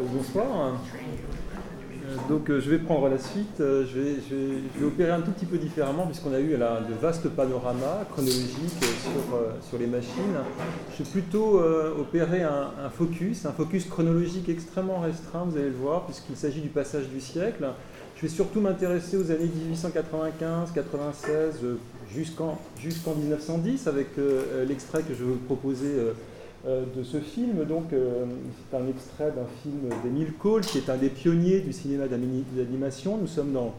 [0.00, 0.80] bonsoir.
[2.28, 6.32] Donc je vais prendre la suite, je vais, opérer un tout petit peu différemment puisqu'on
[6.34, 10.36] a eu là, de vastes panoramas chronologiques sur, sur les machines.
[10.92, 11.60] Je vais plutôt
[11.98, 16.68] opérer un, focus, un focus chronologique extrêmement restreint, vous allez le voir, puisqu'il s'agit du
[16.68, 17.66] passage du siècle.
[18.16, 21.60] Je vais surtout m'intéresser aux années 1895, 96,
[22.14, 24.08] jusqu'en jusqu'en 1910 avec
[24.66, 26.12] l'extrait que je vais vous proposer euh,
[26.66, 27.64] de ce film.
[27.64, 28.24] Donc, euh,
[28.70, 33.16] c'est un extrait d'un film d'Emile Cole, qui est un des pionniers du cinéma d'animation.
[33.16, 33.74] Nous sommes dans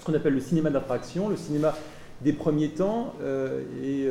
[0.00, 1.74] ce qu'on appelle le cinéma d'attraction, le cinéma
[2.20, 3.14] des premiers temps.
[3.22, 4.04] Euh, et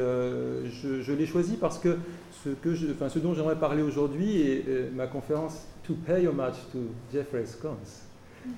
[0.72, 1.98] je, l'ai choisi parce que
[2.44, 6.56] ce, que je, enfin, ce dont j'aimerais parler aujourd'hui est ma conférence To Pay Homage
[6.72, 6.80] to
[7.14, 8.07] Jeffrey Scones euh,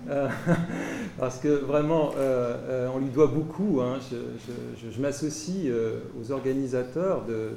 [1.20, 3.82] parce que vraiment, euh, euh, on lui doit beaucoup.
[3.82, 4.00] Hein.
[4.12, 5.72] Je, m'associe
[6.20, 7.52] aux organisateurs de,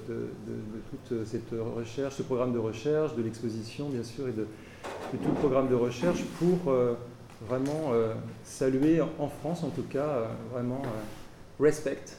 [0.90, 4.46] toute cette recherche, ce programme de recherche, de l'exposition, bien sûr, et de,
[5.12, 6.74] tout le programme de recherche pour
[7.48, 7.92] vraiment
[8.44, 10.82] saluer, en France en tout cas, vraiment
[11.58, 12.16] respect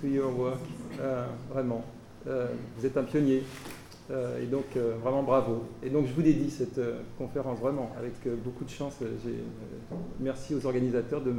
[0.00, 0.60] to your work.
[1.52, 1.84] vraiment,
[2.26, 3.42] vous êtes un pionnier.
[4.10, 5.64] Euh, et donc, euh, vraiment bravo.
[5.82, 8.98] Et donc, je vous dédie cette euh, conférence, vraiment, avec beaucoup de chance.
[10.18, 11.32] merci aux organisateurs de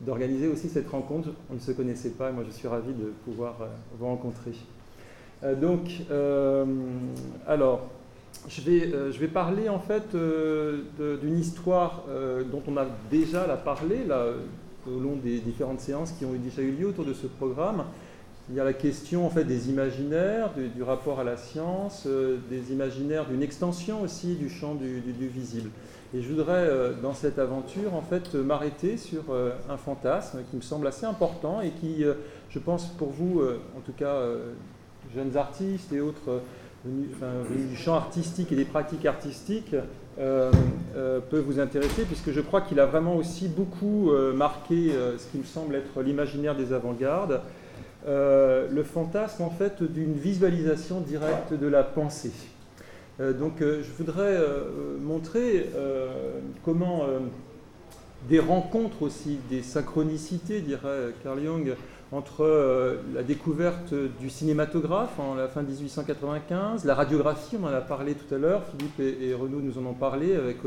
[0.00, 1.28] d'organiser aussi cette rencontre.
[1.48, 3.56] On ne se connaissait pas, et moi, je suis ravi de pouvoir
[3.96, 4.50] vous rencontrer.
[5.60, 6.02] donc,
[7.46, 7.86] alors,
[8.48, 12.04] je vais, je vais parler, en fait, d'une histoire
[12.50, 14.26] dont on a déjà parlé, là,
[14.88, 17.84] au long des différentes séances qui ont déjà eu lieu autour de ce programme.
[18.52, 22.36] Il y a la question en fait des imaginaires, du, rapport à la science, euh,
[22.50, 25.70] des imaginaires d'une extension aussi du champ du, visible.
[26.14, 30.56] Et je voudrais euh, dans cette aventure en fait m'arrêter sur euh, un fantasme qui
[30.56, 32.04] me semble assez important et qui,
[32.50, 33.40] je pense pour vous,
[33.74, 34.20] en tout cas
[35.14, 36.42] jeunes artistes et autres
[36.84, 37.08] venus,
[37.70, 39.74] du champ artistique et des pratiques artistiques,
[40.16, 45.44] peut vous intéresser puisque je crois qu'il a vraiment aussi beaucoup marqué ce qui me
[45.44, 47.40] semble être l'imaginaire des avant-gardes.
[48.08, 52.32] Euh, le fantasme en fait d'une visualisation directe de la pensée.
[53.20, 54.36] Euh, donc euh, je voudrais
[55.00, 55.70] montrer
[56.64, 57.04] comment
[58.28, 61.74] des rencontres aussi, des synchronicités, dirait Carl Jung,
[62.12, 68.14] entre la découverte du cinématographe en la fin 1895, la radiographie, on en a parlé
[68.14, 70.58] tout à l'heure, Philippe et, Renaud nous en ont parlé avec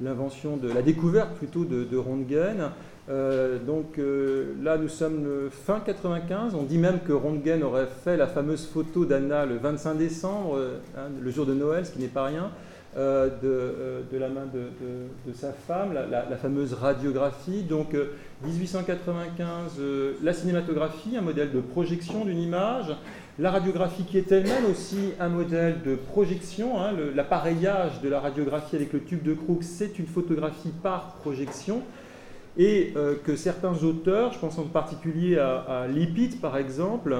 [0.00, 2.70] l'invention de la découverte plutôt de, de Röntgen,
[3.10, 6.54] euh, donc euh, là, nous sommes fin 95.
[6.54, 10.78] On dit même que Röntgen aurait fait la fameuse photo d'Anna le 25 décembre, euh,
[10.96, 12.50] hein, le jour de Noël, ce qui n'est pas rien,
[12.96, 17.62] de, la main de, sa femme, la, fameuse radiographie.
[17.62, 17.96] Donc
[18.44, 19.80] 1895,
[20.22, 22.94] la cinématographie, un modèle de projection d'une image.
[23.38, 26.80] La radiographie qui est elle-même aussi un modèle de projection.
[26.80, 31.82] Hein, l'appareillage de la radiographie avec le tube de Crookes, c'est une photographie par projection
[32.56, 37.16] et euh, que certains auteurs, je pense en particulier à, Lipit par exemple,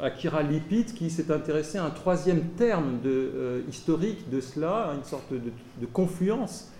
[0.00, 5.04] à Kira Lipit, qui s'est intéressé à un troisième terme euh, historique de cela, une
[5.04, 6.70] sorte de, confluence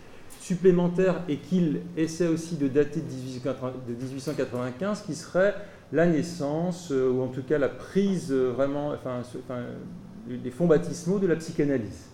[0.40, 5.54] supplémentaire et qu'il essaie aussi de dater de 1895, qui serait
[5.92, 9.22] la naissance, euh, ou en tout cas la prise vraiment, enfin,
[10.26, 12.13] des fonds baptismaux de la psychanalyse.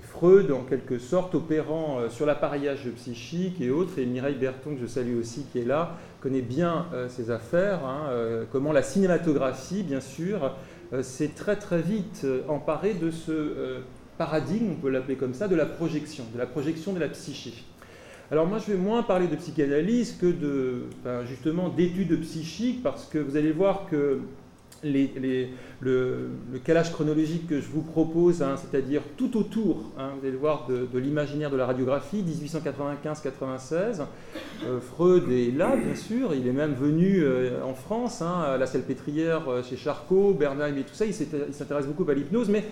[0.00, 4.80] Freud, en quelque sorte, opérant euh, sur l'appareillage psychique et autres, et Mireille Berton, que
[4.80, 8.82] je salue aussi, qui est là, connaît bien euh, ces affaires, hein, euh, comment la
[8.82, 10.54] cinématographie, bien sûr,
[11.00, 13.78] s'est très très vite emparée de ce
[14.18, 17.54] paradigme, on peut l'appeler comme ça, de la projection, de la projection de la psyché.
[18.30, 23.06] Alors moi, je vais moins parler de psychanalyse que de, ben, justement d'études psychiques, parce
[23.06, 24.20] que vous allez voir que
[24.84, 25.50] les,
[25.82, 26.30] le,
[26.64, 30.68] calage chronologique que je vous propose, hein, c'est-à-dire tout autour, hein, vous allez le voir,
[30.68, 34.02] de, l'imaginaire de la radiographie, 1895-96.
[34.64, 38.56] Euh, Freud est là, bien sûr, il est même venu euh, en France, hein, à
[38.58, 42.64] la Salpêtrière, euh, chez Charcot, Bernheim et tout ça, il s'intéresse beaucoup à l'hypnose, mais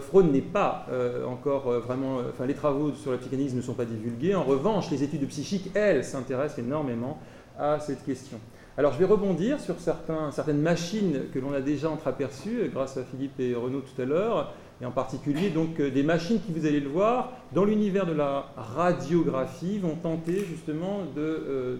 [0.00, 0.86] Freud n'est pas
[1.28, 4.34] encore vraiment, enfin les travaux sur la psychanalyse ne sont pas divulgués.
[4.34, 7.20] En revanche, les études psychiques, elles, s'intéressent énormément
[7.58, 8.40] à cette question.
[8.78, 13.04] Alors je vais rebondir sur certaines machines que l'on a déjà entreaperçues euh, grâce à
[13.04, 14.52] Philippe et Renaud tout à l'heure,
[14.82, 18.12] et en particulier donc euh, des machines qui, vous allez le voir, dans l'univers de
[18.12, 21.76] la radiographie, vont tenter justement de, euh,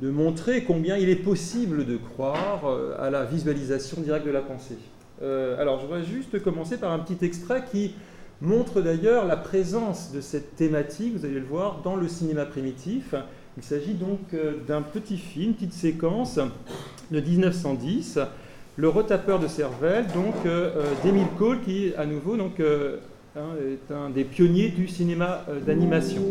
[0.00, 2.62] de, montrer combien il est possible de croire
[2.98, 4.78] à la visualisation directe de la pensée.
[5.20, 7.94] alors je voudrais juste commencer par un petit extrait qui
[8.40, 13.14] montre d'ailleurs la présence de cette thématique, vous allez le voir, dans le cinéma primitif.
[13.58, 16.38] Il s'agit donc euh, d'un petit film, petite séquence
[17.10, 18.20] de 1910,
[18.76, 23.92] Le retapeur de cervelle, donc euh, euh, d'Émile Cole, qui à nouveau donc, hein, est
[23.92, 26.22] un des pionniers du cinéma d'animation.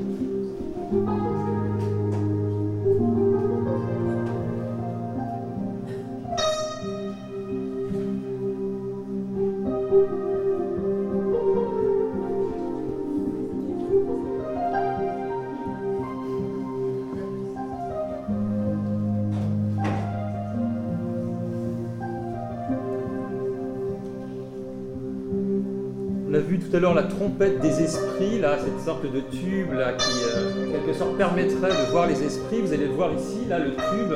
[26.77, 30.71] Tout à l'heure la trompette des esprits, là, cette sorte de tube là, qui, euh,
[30.71, 32.62] quelque sorte, permettrait de voir les esprits.
[32.62, 34.13] Vous allez le voir ici, là, le tube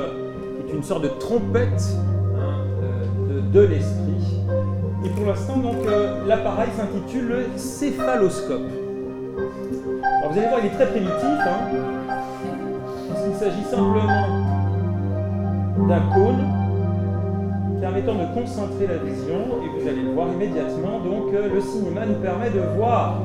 [0.60, 1.82] est une sorte de trompette
[2.36, 4.44] hein, euh, de, l'esprit.
[5.04, 8.60] Et pour l'instant, donc, euh, l'appareil s'intitule le céphaloscope.
[10.20, 11.68] Alors, vous allez voir, il est très primitif, hein,
[13.08, 14.06] parce qu'il s'agit simplement
[15.88, 16.61] d'un cône
[17.82, 22.06] permettant de concentrer la vision, et vous allez le voir immédiatement, donc euh, le cinéma
[22.06, 23.20] nous permet de voir,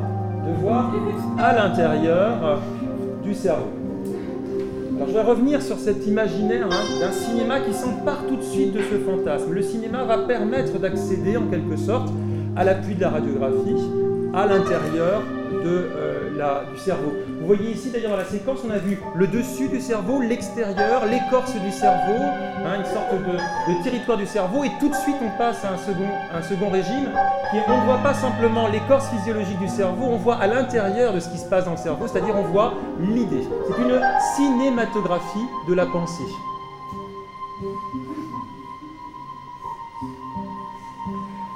[0.48, 0.92] de voir
[1.38, 2.60] à l'intérieur
[3.24, 3.68] du cerveau.
[4.96, 8.74] Alors je vais revenir sur cet imaginaire hein, d'un cinéma qui s'empare tout de suite
[8.74, 9.54] de ce fantasme.
[9.54, 12.10] Le cinéma va permettre d'accéder en quelque sorte
[12.56, 13.76] à l'appui de la radiographie
[14.34, 15.22] à l'intérieur
[15.66, 17.14] euh, du cerveau.
[17.48, 21.06] Vous voyez ici d'ailleurs dans la séquence, on a vu le dessus du cerveau, l'extérieur,
[21.06, 25.30] l'écorce du cerveau, hein, une sorte de, territoire du cerveau, et tout de suite on
[25.38, 27.10] passe à un second, un second régime,
[27.50, 31.22] qui on ne voit pas simplement l'écorce physiologique du cerveau, on voit à l'intérieur de
[31.22, 33.48] ce qui se passe dans le cerveau, c'est-à-dire on voit l'idée.
[33.66, 34.02] C'est une
[34.36, 36.28] cinématographie de la pensée.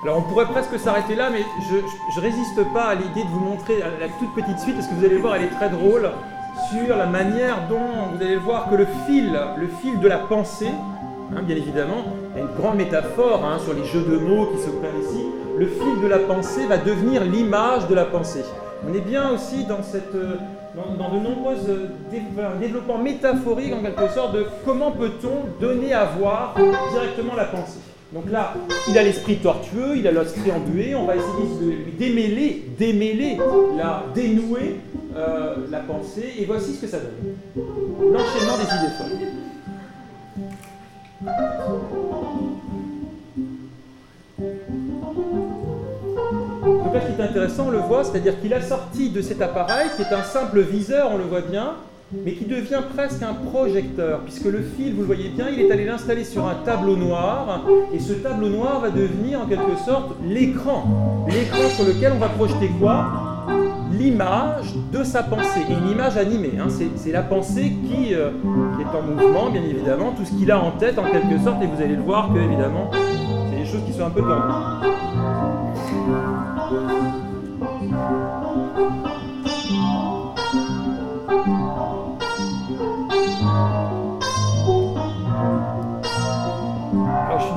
[0.03, 3.39] Alors on pourrait presque s'arrêter là, mais je ne résiste pas à l'idée de vous
[3.39, 6.09] montrer la, toute petite suite, parce que vous allez voir, elle est très drôle,
[6.71, 10.71] sur la manière dont vous allez voir que le fil, le fil de la pensée,
[11.35, 12.03] hein, bien évidemment,
[12.33, 15.23] il y a une grande métaphore hein, sur les jeux de mots qui s'opèrent ici,
[15.59, 18.43] le fil de la pensée va devenir l'image de la pensée.
[18.89, 20.15] On est bien aussi dans, cette,
[20.75, 21.57] dans, de nombreux
[22.59, 26.55] développements métaphoriques, en quelque sorte, de comment peut-on donner à voir
[26.91, 27.90] directement la pensée.
[28.13, 28.53] Donc là,
[28.89, 33.37] il a l'esprit tortueux, il a l'esprit embué, on va essayer de lui démêler, démêler,
[33.77, 34.81] la, dénouer
[35.15, 37.35] euh, la pensée, et voici ce que ça donne.
[38.11, 39.17] L'enchaînement des idées folles.
[46.65, 49.41] Donc là, ce qui est intéressant, on le voit, c'est-à-dire qu'il a sorti de cet
[49.41, 51.75] appareil, qui est un simple viseur, on le voit bien,
[52.13, 55.71] mais qui devient presque un projecteur, puisque le fil, vous le voyez bien, il est
[55.71, 57.61] allé l'installer sur un tableau noir,
[57.93, 61.25] et ce tableau noir va devenir en quelque sorte l'écran.
[61.27, 63.05] L'écran sur lequel on va projeter quoi?
[63.91, 66.53] L'image de sa pensée, et une image animée.
[66.59, 66.67] Hein.
[66.95, 68.31] C'est la pensée qui, euh,
[68.75, 71.61] qui, est en mouvement, bien évidemment, tout ce qu'il a en tête en quelque sorte,
[71.61, 74.91] et vous allez le voir que, évidemment, c'est des choses qui sont un peu tendues.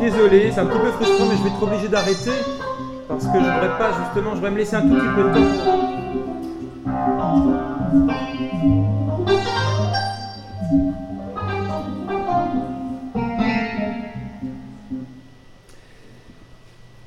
[0.04, 2.30] Désolé, c'est un petit peu frustrant, mais je vais être obligé d'arrêter
[3.08, 5.34] parce que je voudrais pas justement, je voudrais me laisser un tout petit peu de
[5.34, 5.40] temps.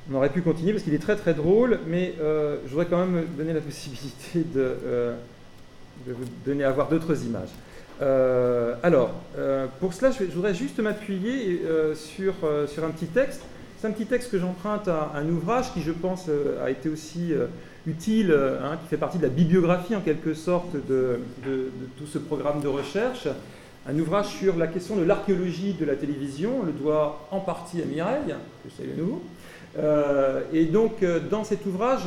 [0.10, 2.98] On aurait pu continuer parce qu'il est très très drôle, mais euh, je voudrais quand
[2.98, 5.16] même donner la possibilité de, euh,
[6.06, 7.50] de vous donner à voir d'autres images.
[8.02, 12.34] Euh, alors, euh, pour cela, je, voudrais juste m'appuyer euh, sur,
[12.68, 13.42] sur un petit texte.
[13.80, 16.30] C'est un petit texte que j'emprunte à, un ouvrage qui, je pense,
[16.64, 17.34] a été aussi
[17.86, 21.20] utile, hein, qui fait partie de la bibliographie en quelque sorte de,
[21.98, 23.28] tout ce programme de recherche.
[23.88, 26.62] Un ouvrage sur la question de l'archéologie de la télévision.
[26.62, 29.22] On le doit en partie à Mireille, que nouveau.
[30.52, 32.06] et donc, dans cet ouvrage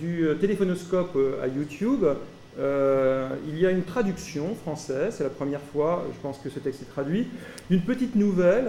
[0.00, 2.04] du téléphonoscope à YouTube,
[2.58, 6.58] euh, il y a une traduction française, c'est la première fois, je pense que ce
[6.58, 7.28] texte est traduit,
[7.70, 8.68] d'une petite nouvelle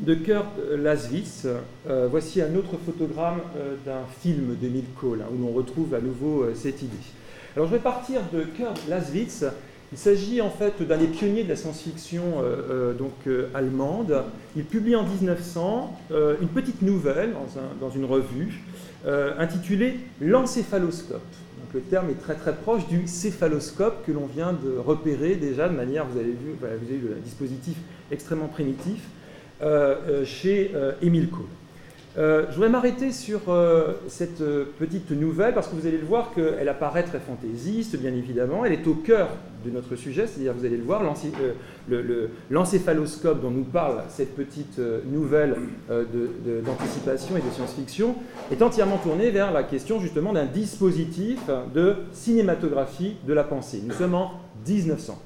[0.00, 1.46] de Kurt Laswitz.
[1.88, 6.00] Euh, voici un autre photogramme euh, d'un film d'Emile Cole, hein, où l'on retrouve à
[6.00, 6.96] nouveau cette idée.
[7.56, 9.44] Alors je vais partir de Kurt Laswitz.
[9.90, 12.42] Il s'agit en fait d'un des pionniers de la science-fiction
[12.98, 14.22] donc allemande.
[14.54, 15.98] Il publie en 1900
[16.42, 18.60] une petite nouvelle dans, dans une revue
[19.38, 21.22] intitulée L'encéphaloscope
[21.74, 25.74] le terme est très très proche du céphaloscope que l'on vient de repérer déjà de
[25.74, 27.76] manière, vous avez vu, vous avez vu un dispositif
[28.10, 29.02] extrêmement primitif
[29.60, 31.46] euh, euh, chez euh, Émile Cole.
[32.16, 33.42] Je voudrais m'arrêter sur
[34.08, 34.42] cette
[34.78, 38.64] petite nouvelle parce que vous allez le voir qu'elle apparaît très fantaisiste, bien évidemment.
[38.64, 39.28] Elle est au cœur
[39.68, 41.02] de notre sujet, c'est-à-dire, vous allez le voir,
[42.50, 45.56] l'encéphaloscope dont nous parle cette petite nouvelle
[45.88, 48.14] d'anticipation et de science-fiction
[48.50, 51.38] est entièrement tournée vers la question justement d'un dispositif
[51.74, 53.82] de cinématographie de la pensée.
[53.84, 54.32] Nous sommes en
[54.66, 55.22] 1900.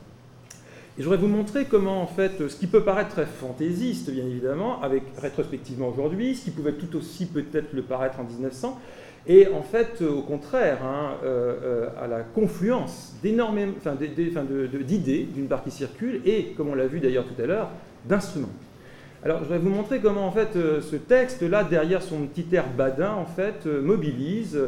[0.98, 4.26] Et je voudrais vous montrer comment, en fait, ce qui peut paraître très fantaisiste, bien
[4.26, 8.78] évidemment, avec rétrospectivement aujourd'hui, ce qui pouvait tout aussi peut-être le paraître en 1900,
[9.26, 15.46] et en fait, au contraire, hein, euh, euh, à la confluence d'énormément, enfin, d'idées, d'une
[15.46, 17.70] part qui circulent, et, comme on l'a vu d'ailleurs tout à l'heure,
[18.08, 18.48] d'instruments.
[19.24, 22.64] Alors, je vais vous montrer comment, en fait, euh, ce texte-là, derrière son petit air
[22.76, 24.58] badin, en fait, mobilise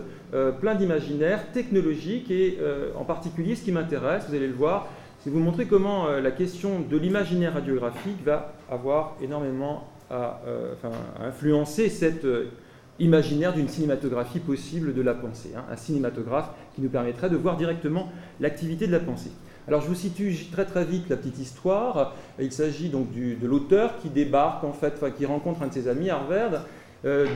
[0.61, 2.59] plein d'imaginaires technologiques, et
[2.97, 4.89] en particulier, ce qui m'intéresse, vous allez le voir,
[5.25, 10.75] c'est vous montrer comment euh, la question de l'imaginaire radiographique va avoir énormément à, euh,
[11.19, 12.51] influencer cet euh,
[12.99, 15.51] imaginaire d'une cinématographie possible de la pensée.
[15.57, 15.65] Hein.
[15.71, 18.09] un cinématographe qui nous permettrait de voir directement
[18.41, 19.33] l'activité de la pensée.
[19.67, 22.15] Alors je vous situe très très vite la petite histoire.
[22.39, 26.11] Il s'agit donc de l'auteur qui débarque en fait, qui rencontre un de ses amis
[26.11, 26.67] Harvard,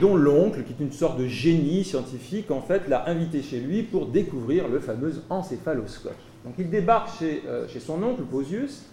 [0.01, 3.83] dont l'oncle, qui est une sorte de génie scientifique, en fait, l'a invité chez lui
[3.83, 6.17] pour découvrir le fameux encéphaloscope.
[6.45, 8.85] Donc il débarque euh, chez, son oncle, Posius,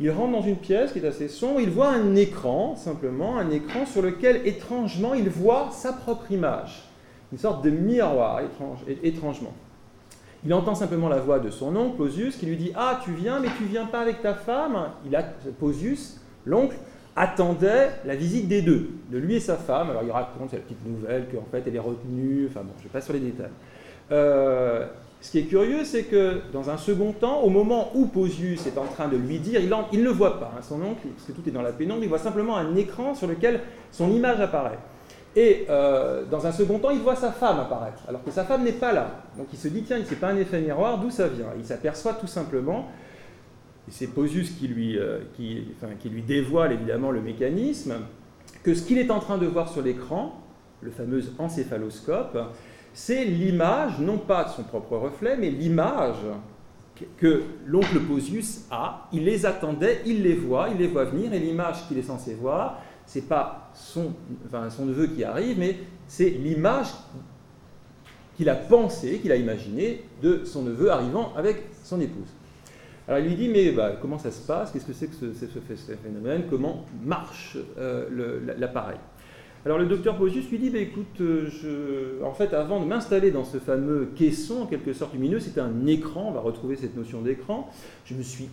[0.00, 3.50] il rentre dans une pièce qui est assez sombre, il voit un écran, simplement, un
[3.50, 6.82] écran sur lequel, étrangement, il voit sa propre image,
[7.32, 8.40] une sorte de miroir,
[9.02, 9.52] étrangement.
[10.44, 13.40] Il entend simplement la voix de son oncle, Posius, qui lui dit Ah, tu viens,
[13.40, 15.24] mais tu viens pas avec ta femme il a,
[16.44, 16.76] l'oncle,
[17.16, 19.90] attendait la visite des deux, de lui et sa femme.
[19.90, 23.04] Alors il raconte, la petite nouvelle, qu'en fait elle est retenue, enfin bon, je passe
[23.04, 23.48] sur les détails.
[24.12, 24.86] Euh,
[25.24, 28.76] ce qui est curieux, c'est que dans un second temps, au moment où Posius est
[28.76, 31.32] en train de lui dire, il, ne le voit pas, hein, son oncle, parce que
[31.32, 34.78] tout est dans la pénombre, il voit simplement un écran sur lequel son image apparaît.
[35.34, 38.64] Et euh, dans un second temps, il voit sa femme apparaître, alors que sa femme
[38.64, 39.22] n'est pas là.
[39.38, 41.46] Donc il se dit, tiens, c'est pas un effet miroir, d'où ça vient?
[41.56, 42.90] Il s'aperçoit tout simplement,
[43.88, 47.94] et c'est Posius euh, qui lui dévoile évidemment le mécanisme,
[48.62, 50.38] que ce qu'il est en train de voir sur l'écran,
[50.82, 52.36] le fameux encéphaloscope,
[52.94, 56.16] c'est l'image, non pas de son propre reflet, mais l'image
[57.16, 59.08] que l'oncle Posius a.
[59.12, 62.34] Il les attendait, il les voit, il les voit venir, et l'image qu'il est censé
[62.34, 64.14] voir, c'est pas son,
[64.80, 66.88] neveu qui arrive, mais c'est l'image
[68.36, 72.28] qu'il a pensé, qu'il a imaginé de son neveu arrivant avec son épouse.
[73.06, 74.70] Alors il lui dit, mais bah, comment ça se passe?
[74.70, 76.44] Qu'est-ce que c'est que ce, phénomène?
[76.48, 78.98] Comment marche euh, l'appareil?
[79.64, 83.44] Alors le docteur Posius lui dit, bah, écoute, euh, en fait, avant de m'installer dans
[83.44, 87.22] ce fameux caisson, en quelque sorte lumineux, c'était un écran, on va retrouver cette notion
[87.22, 87.70] d'écran,
[88.04, 88.48] je me suis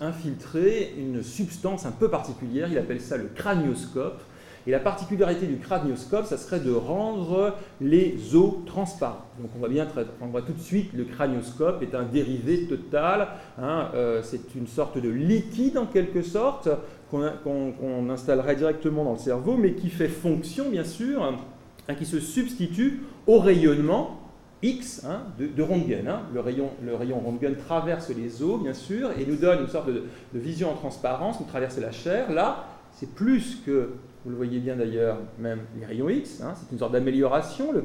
[0.00, 4.20] infiltré une substance un peu particulière, il appelle ça le cranioscope,
[4.66, 9.26] et la particularité du cranioscope, ça serait de rendre les os transparents.
[9.40, 9.86] Donc on voit bien,
[10.20, 13.28] on voit tout de suite, le cranioscope est un dérivé total.
[13.58, 16.68] Hein, euh, c'est une sorte de liquide en quelque sorte
[17.10, 22.18] qu'on installerait directement dans le cerveau, mais qui fait fonction, bien sûr, hein, qui se
[22.18, 24.20] substitue au rayonnement
[24.62, 26.10] X hein, de, de, Röntgen.
[26.32, 29.88] Le, rayon, le rayon Röntgen traverse les os, bien sûr, et nous donne une sorte
[29.88, 30.04] de,
[30.34, 32.32] vision en transparence, nous traverse la chair.
[32.32, 33.90] Là, c'est plus que,
[34.26, 37.70] vous le voyez bien d'ailleurs, même les rayons X, c'est une sorte d'amélioration.
[37.70, 37.84] Le,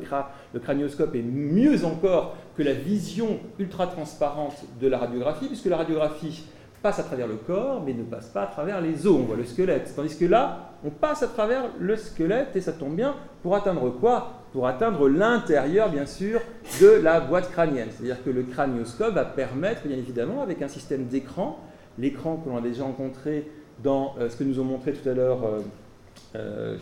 [0.56, 5.78] le, cranioscope est mieux encore que la vision ultra transparente de la radiographie, puisque la
[5.78, 6.44] radiographie
[6.82, 9.36] passe à travers le corps, mais ne passe pas à travers les os, on voit
[9.36, 9.94] le squelette.
[9.96, 13.92] Tandis que là, on passe à travers le squelette, et ça tombe bien, pour atteindre
[13.92, 14.42] quoi?
[14.52, 16.42] Pour atteindre l'intérieur, bien sûr,
[16.82, 17.90] de la boîte crânienne.
[17.92, 21.60] C'est-à-dire que le cranioscope va permettre, bien évidemment, avec un système d'écran,
[22.00, 23.48] l'écran que l'on a déjà rencontré
[23.84, 25.60] dans euh, ce que nous ont montré tout à l'heure euh,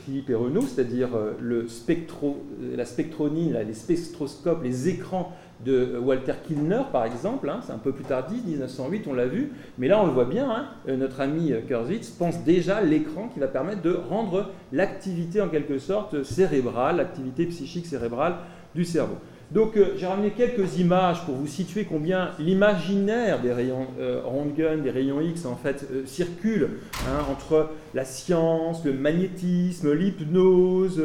[0.05, 2.43] Philippe et Renaud, c'est-à-dire le spectro,
[2.75, 5.33] la spectronine, les spectroscopes, les écrans
[5.65, 9.51] de Walter Kilner, par exemple, hein, c'est un peu plus tardif, 1908, on l'a vu,
[9.77, 13.27] mais là on le voit bien, hein, euh, notre ami euh, Kurzwitz pense déjà l'écran
[13.27, 18.35] qui va permettre de rendre l'activité en quelque sorte cérébrale, l'activité psychique cérébrale
[18.73, 19.15] du cerveau.
[19.51, 24.91] Donc euh, j'ai ramené quelques images pour vous situer combien l'imaginaire des rayons Röntgen, des
[24.91, 26.69] rayons X en fait circule
[27.07, 31.01] hein, entre la science, le magnétisme, l'hypnose,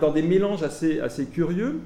[0.00, 1.80] dans des mélanges assez, assez curieux.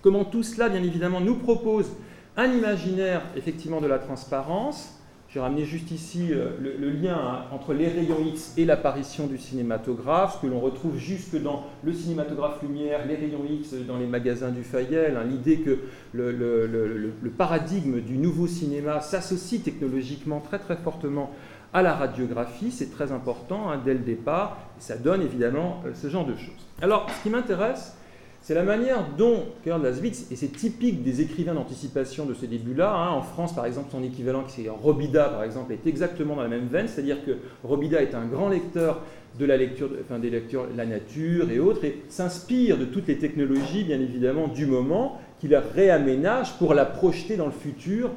[0.00, 1.90] Comment tout cela, bien évidemment, nous propose
[2.36, 4.98] un imaginaire effectivement de la transparence.
[5.34, 9.36] J'ai ramené juste ici euh, le, lien hein, entre les rayons X et l'apparition du
[9.36, 14.06] cinématographe, ce que l'on retrouve jusque dans le cinématographe lumière, les rayons X dans les
[14.06, 15.16] magasins du Fayel.
[15.16, 15.80] Hein, l'idée que
[16.12, 21.32] le, paradigme du nouveau cinéma s'associe technologiquement très très fortement
[21.72, 25.94] à la radiographie, c'est très important hein, dès le départ, et ça donne évidemment euh,
[25.94, 26.64] ce genre de choses.
[26.80, 27.96] Alors, ce qui m'intéresse,
[28.44, 32.94] c'est la manière dont Karl Laswitz, et c'est typique des écrivains d'anticipation de ce début-là,
[32.94, 36.42] hein, en France par exemple, son équivalent qui c'est Robida par exemple, est exactement dans
[36.42, 39.00] la même veine, c'est-à-dire que Robida est un grand lecteur
[39.38, 43.16] de la lecture, enfin, des lectures La Nature et autres, et s'inspire de toutes les
[43.16, 48.10] technologies, bien évidemment, du moment, qu'il réaménage pour la projeter dans le futur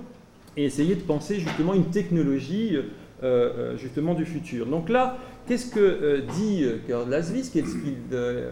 [0.57, 2.81] et essayer de penser justement une technologie euh,
[3.77, 4.65] justement du futur.
[4.65, 7.49] Donc là, Qu'est-ce que euh, dit euh, Karl Laswitz?
[8.11, 8.51] Euh,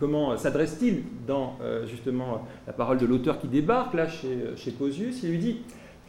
[0.00, 1.56] Comment s'adresse-t-il dans
[1.88, 5.58] justement la parole de l'auteur qui débarque là chez, chez Posius Il lui dit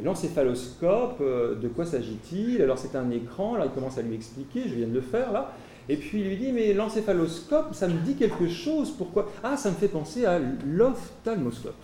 [0.03, 2.61] l'encéphaloscope, de quoi s'agit-il?
[2.61, 5.31] Alors c'est un écran, là il commence à lui expliquer, je viens de le faire
[5.31, 5.53] là.
[5.87, 9.29] Et puis il lui dit mais l'encéphaloscope, ça me dit quelque chose, pourquoi?
[9.43, 11.75] Ah, ça me fait penser à l'ophtalmoscope.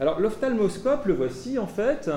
[0.00, 2.10] Alors l'ophtalmoscope, le voici en fait,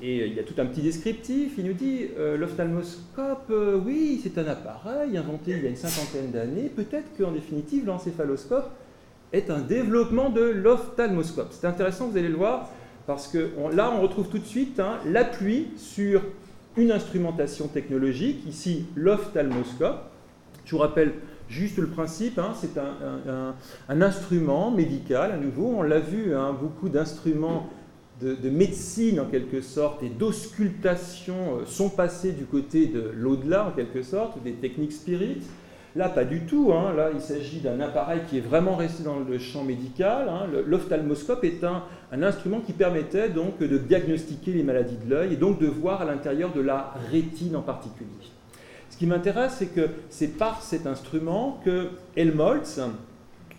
[0.00, 4.20] et il y a tout un petit descriptif, il nous dit euh, l'ophtalmoscope, euh, oui,
[4.22, 8.70] c'est un appareil inventé il y a une cinquantaine d'années, peut-être qu'en définitive l'encéphaloscope
[9.32, 11.48] est un développement de l'ophtalmoscope.
[11.50, 12.70] C'est intéressant, vous allez le voir,
[13.06, 16.22] parce que là on retrouve tout de suite hein, l'appui sur
[16.76, 20.02] une instrumentation technologique, ici l'ophtalmoscope.
[20.64, 21.14] Je vous rappelle
[21.48, 26.88] juste le principe, hein, c'est un, instrument médical, à nouveau, on l'a vu, hein, beaucoup
[26.88, 27.68] d'instruments
[28.20, 33.70] de, médecine en quelque sorte et d'auscultation euh, sont passés du côté de l'au-delà en
[33.70, 35.44] quelque sorte, des techniques spirites.
[35.96, 36.72] Là, pas du tout.
[36.72, 36.92] Hein.
[36.94, 40.28] Là, il s'agit d'un appareil qui est vraiment resté dans le champ médical.
[40.28, 40.46] Hein.
[40.66, 41.82] L'ophtalmoscope est un,
[42.12, 46.02] un, instrument qui permettait donc de diagnostiquer les maladies de l'œil et donc de voir
[46.02, 48.08] à l'intérieur de la rétine en particulier.
[48.90, 52.80] Ce qui m'intéresse, c'est que c'est par cet instrument que Helmholtz,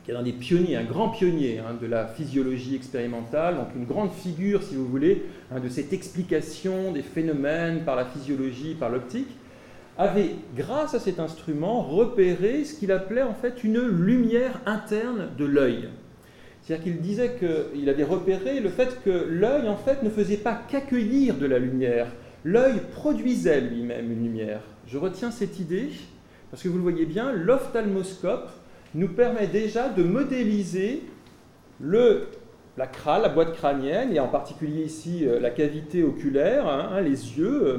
[0.09, 3.85] qui est un des pionniers, un grand pionnier hein, de la physiologie expérimentale, donc une
[3.85, 8.89] grande figure, si vous voulez, hein, de cette explication des phénomènes par la physiologie, par
[8.89, 9.29] l'optique,
[9.99, 15.45] avait, grâce à cet instrument, repéré ce qu'il appelait en fait une lumière interne de
[15.45, 15.89] l'œil.
[16.63, 20.59] C'est-à-dire qu'il disait qu'il avait repéré le fait que l'œil, en fait, ne faisait pas
[20.69, 22.07] qu'accueillir de la lumière.
[22.43, 24.61] L'œil produisait lui-même une lumière.
[24.87, 25.89] Je retiens cette idée,
[26.49, 28.49] parce que vous le voyez bien, l'ophtalmoscope
[28.95, 31.03] nous permet déjà de modéliser
[31.81, 37.01] la crâne, la boîte crânienne, et en particulier ici euh, la cavité oculaire, hein, hein,
[37.01, 37.77] les yeux, euh,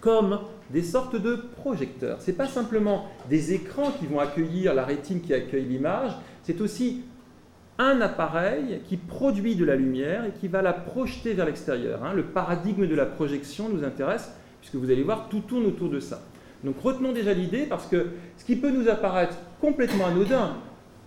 [0.00, 0.40] comme
[0.70, 2.20] des sortes de projecteurs.
[2.20, 6.12] Ce n'est pas simplement des écrans qui vont accueillir la rétine qui accueille l'image,
[6.42, 7.02] c'est aussi
[7.78, 12.04] un appareil qui produit de la lumière et qui va la projeter vers l'extérieur.
[12.04, 12.12] Hein.
[12.14, 16.00] Le paradigme de la projection nous intéresse, puisque vous allez voir, tout tourne autour de
[16.00, 16.22] ça.
[16.64, 18.06] Donc retenons déjà l'idée parce que
[18.38, 20.56] ce qui peut nous apparaître complètement anodin,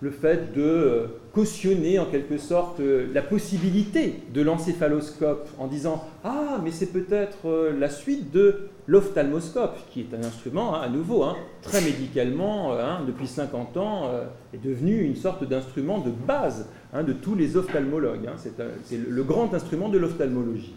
[0.00, 6.04] le fait de euh, cautionner en quelque sorte euh, la possibilité de l'encéphaloscope en disant
[6.22, 10.88] Ah, mais c'est peut-être euh, la suite de l'ophtalmoscope, qui est un instrument, hein, à
[10.88, 14.10] nouveau, hein, très médicalement, hein, depuis 50 ans,
[14.54, 18.28] est devenu une sorte d'instrument de base de tous les ophtalmologues.
[18.36, 20.76] c'est le grand instrument de l'ophtalmologie.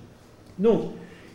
[0.58, 0.86] Donc,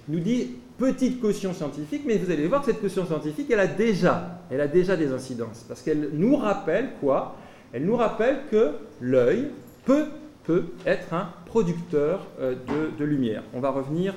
[0.08, 3.66] nous dit petite caution scientifique, mais vous allez voir que cette caution scientifique, elle a
[3.66, 7.36] déjà, elle a déjà des incidences, parce qu'elle nous rappelle quoi?
[7.72, 9.48] Elle nous rappelle que l'œil
[9.84, 10.06] peut,
[10.86, 12.54] être un producteur euh,
[12.98, 13.42] de, lumière.
[13.54, 14.14] On va revenir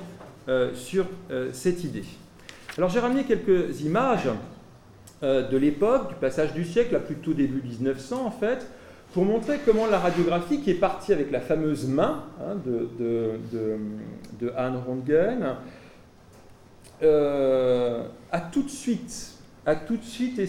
[0.48, 2.04] euh, sur euh, cette idée.
[2.76, 4.28] Alors j'ai ramené quelques images
[5.22, 8.68] de l'époque, du passage du siècle, à plutôt début 1900 en fait,
[9.12, 13.76] pour montrer comment la radiographie, qui est partie avec la fameuse main hein, de, de,
[14.40, 15.56] de, Anne Röntgen,
[17.02, 19.34] euh, a tout de suite
[19.66, 20.40] a tout de suite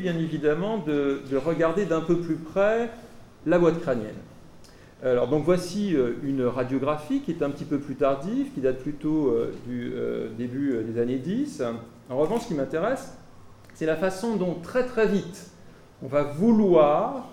[0.00, 2.90] bien évidemment, de, regarder d'un peu plus près
[3.44, 4.14] la boîte crânienne.
[5.02, 8.78] Alors, donc voici euh, une radiographie qui est un petit peu plus tardive, qui date
[8.78, 9.92] plutôt euh, du
[10.36, 11.64] début des années 10.
[12.08, 13.16] En revanche, ce qui m'intéresse,
[13.74, 15.50] c'est la façon dont très très vite
[16.02, 17.28] on va vouloir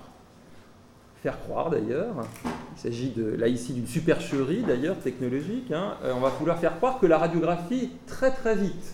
[1.25, 6.29] faire croire d'ailleurs, il s'agit là ici d'une supercherie d'ailleurs technologique, hein, euh, on va
[6.29, 8.93] vouloir faire croire que la radiographie très très vite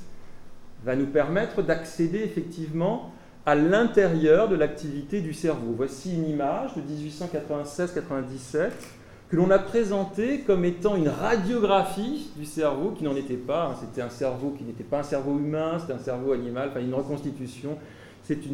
[0.85, 3.11] va nous permettre d'accéder effectivement
[3.45, 5.73] à l'intérieur de l'activité du cerveau.
[5.75, 8.69] Voici une image de 1896-97
[9.27, 13.65] que l'on a présentée comme étant une radiographie du cerveau qui n'en était pas.
[13.65, 13.75] Hein.
[13.81, 16.93] C'était un cerveau qui n'était pas un cerveau humain, c'était un cerveau animal, enfin une
[16.93, 17.77] reconstitution
[18.23, 18.45] c'est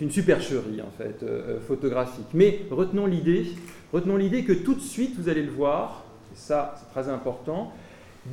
[0.00, 2.26] une, supercherie en fait, euh, euh, photographique.
[2.34, 3.46] Mais retenons l'idée,
[3.92, 7.72] retenons l'idée que tout de suite, vous allez le voir, et ça c'est très important,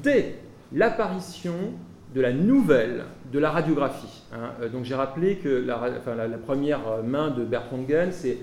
[0.02, 0.36] dès
[0.74, 1.56] l'apparition
[2.16, 4.24] de la nouvelle de la radiographie.
[4.34, 4.52] Hein.
[4.62, 5.78] Euh, donc j'ai rappelé que la,
[6.46, 8.38] première main de Bertrand Gell, c'est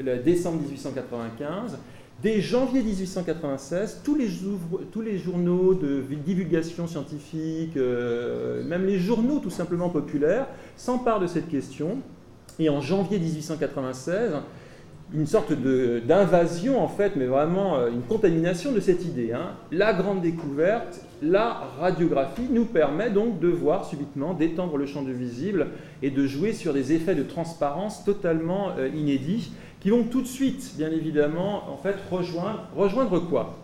[0.00, 1.78] le décembre 1895.
[2.22, 9.90] Dès janvier 1896, tous les, journaux de divulgation scientifique, euh, même les journaux tout simplement
[9.90, 11.98] populaires, s'emparent de cette question.
[12.58, 14.32] Et en janvier 1896,
[15.12, 19.32] une sorte d'invasion, en fait, mais vraiment euh, une contamination de cette idée.
[19.32, 19.50] Hein.
[19.70, 25.12] La grande découverte, la radiographie nous permet donc de voir subitement, d'étendre le champ du
[25.12, 25.66] visible
[26.02, 30.26] et de jouer sur des effets de transparence totalement euh, inédits qui vont tout de
[30.26, 33.58] suite, bien évidemment, en fait, rejoindre, rejoindre quoi?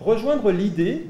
[0.00, 1.06] Rejoindre l'idée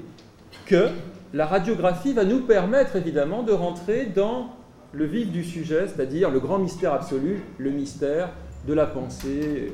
[0.66, 0.88] que
[1.34, 4.50] la radiographie va nous permettre évidemment de rentrer dans
[4.92, 8.30] le vif du sujet, c'est-à-dire le grand mystère absolu, le mystère
[8.66, 9.72] de la pensée.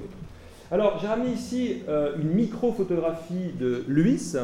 [0.70, 4.36] Alors, j'ai ramené ici euh, une micro-photographie de Luis,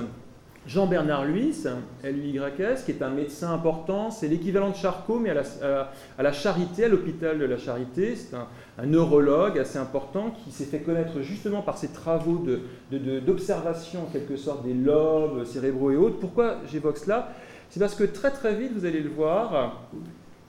[0.67, 1.65] Jean-Bernard Luis,
[2.05, 4.11] L-U-Y-S, qui est un médecin important.
[4.11, 8.15] C'est l'équivalent de Charcot, mais à la, Charité, à l'hôpital de la Charité.
[8.15, 8.47] C'est un,
[8.85, 12.45] neurologue assez important qui s'est fait connaître justement par ses travaux
[12.91, 16.19] d'observation, en quelque sorte, des lobes cérébraux et autres.
[16.19, 17.33] Pourquoi j'évoque cela?
[17.69, 19.87] C'est parce que très très vite, vous allez le voir,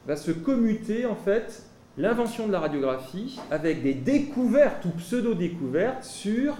[0.08, 1.64] va se commuter en fait
[1.98, 6.56] l'invention de la radiographie avec des découvertes ou pseudo-découvertes sur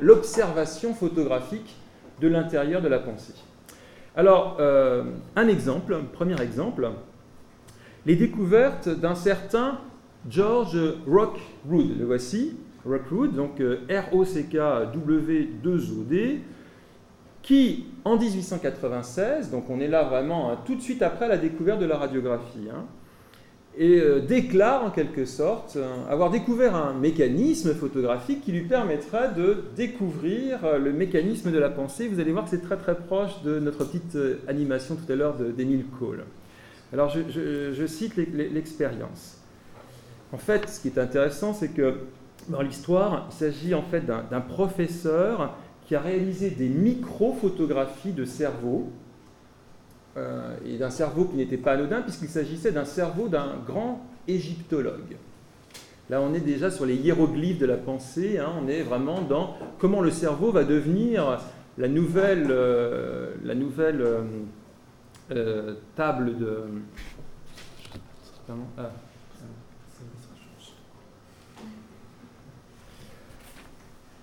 [0.00, 1.76] l'observation photographique
[2.20, 3.34] de l'intérieur de la pensée.
[4.16, 5.04] Alors, euh,
[5.36, 6.90] un exemple, un premier exemple,
[8.04, 9.78] les découvertes d'un certain
[10.28, 10.76] George
[11.06, 11.96] Rockwood.
[11.98, 16.40] Le voici, Rockwood, donc euh, R-O-C-K-W-2-O-D,
[17.42, 21.80] qui, en 1896, donc on est là vraiment hein, tout de suite après la découverte
[21.80, 22.84] de la radiographie, hein,
[23.78, 29.32] et euh, déclare en quelque sorte euh, avoir découvert un mécanisme photographique qui lui permettrait
[29.36, 32.08] de découvrir euh, le mécanisme de la pensée.
[32.08, 35.36] Vous allez voir que c'est très très proche de notre petite animation tout à l'heure
[35.36, 36.24] d'Emile Cole.
[36.92, 39.37] Alors je, cite l'expérience.
[40.32, 42.00] En fait, ce qui est intéressant, c'est que
[42.48, 45.54] dans l'histoire, il s'agit en fait d'un professeur
[45.86, 48.90] qui a réalisé des micro-photographies de cerveau
[50.16, 55.16] euh, et d'un cerveau qui n'était pas anodin, puisqu'il s'agissait d'un cerveau d'un grand égyptologue.
[56.10, 58.52] Là, on est déjà sur les hiéroglyphes de la pensée, hein.
[58.62, 61.40] on est vraiment dans comment le cerveau va devenir
[61.76, 64.04] la nouvelle, euh, la nouvelle
[65.30, 66.60] euh, table de...
[68.78, 68.90] Ah.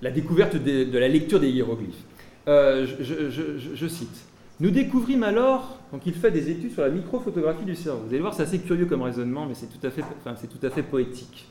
[0.06, 2.06] La découverte de, la lecture des hiéroglyphes.
[2.46, 4.26] je cite.
[4.60, 8.02] Nous découvrîmes alors, donc il fait des études sur la microphotographie du cerveau.
[8.06, 11.50] Vous allez voir, c'est assez curieux comme raisonnement, mais c'est tout, à fait, poétique.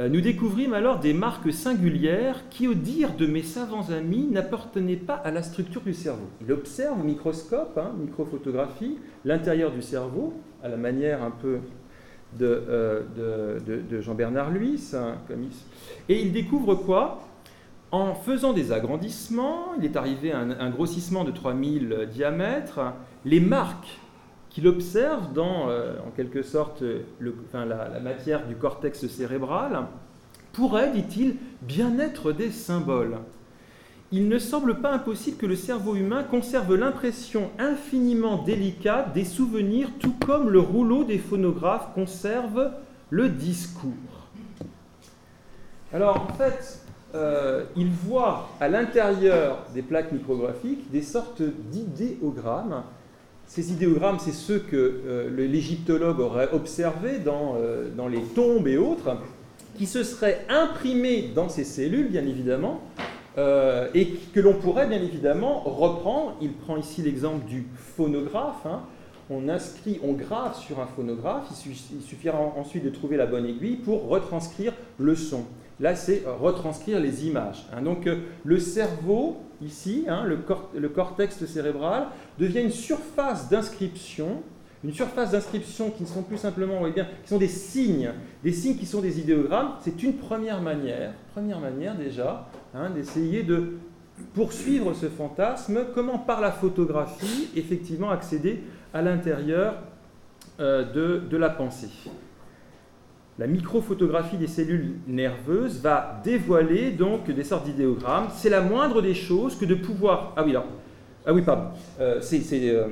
[0.00, 4.96] Euh, nous découvrimmes alors des marques singulières qui, au dire de mes savants amis, n'appartenaient
[4.96, 6.26] pas à la structure du cerveau.
[6.40, 11.58] Il observe au microscope, hein, microphotographie, l'intérieur du cerveau, à la manière un peu
[12.38, 13.02] de, euh,
[14.00, 15.16] Jean-Bernard Luis, hein,
[16.08, 17.27] et il découvre quoi?
[17.90, 22.80] En faisant des agrandissements, il est arrivé à un, grossissement de 3000 diamètres,
[23.24, 23.98] les marques
[24.50, 26.82] qu'il observe dans, euh, en quelque sorte,
[27.20, 29.86] la, matière du cortex cérébral
[30.52, 33.18] pourraient, dit-il, bien être des symboles.
[34.10, 39.90] Il ne semble pas impossible que le cerveau humain conserve l'impression infiniment délicate des souvenirs,
[39.98, 42.72] tout comme le rouleau des phonographes conserve
[43.10, 43.92] le discours.
[45.92, 52.82] Alors, en fait, euh, il voit à l'intérieur des plaques micrographiques des sortes d'idéogrammes.
[53.46, 58.76] Ces idéogrammes, c'est ceux que euh, l'égyptologue aurait observés dans, euh, dans, les tombes et
[58.76, 59.16] autres,
[59.78, 62.80] qui se seraient imprimés dans ces cellules, bien évidemment,
[63.94, 66.34] et que l'on pourrait bien évidemment reprendre.
[66.42, 68.66] Il prend ici l'exemple du phonographe.
[68.66, 68.80] Hein.
[69.30, 73.76] On inscrit, on grave sur un phonographe, il suffira ensuite de trouver la bonne aiguille
[73.76, 75.44] pour retranscrire le son.
[75.80, 77.66] Là, c'est retranscrire les images.
[77.72, 77.82] Hein.
[77.82, 84.42] Donc, euh, le cerveau, ici, hein, le, cortex cérébral, devient une surface d'inscription,
[84.82, 88.10] une surface d'inscription qui ne sont plus simplement, bien, qui sont des signes,
[88.42, 89.74] des signes qui sont des idéogrammes.
[89.80, 93.74] C'est une première manière, première manière déjà, hein, d'essayer de
[94.34, 99.74] poursuivre ce fantasme, comment par la photographie, effectivement, accéder à l'intérieur
[100.58, 101.88] euh, de la pensée
[103.38, 108.28] la microphotographie des cellules nerveuses va dévoiler donc des sortes d'idéogrammes.
[108.34, 110.32] C'est la moindre des choses que de pouvoir.
[110.36, 110.66] Ah oui, alors.
[111.24, 111.64] Ah oui, pardon.
[112.00, 112.86] Euh, euh,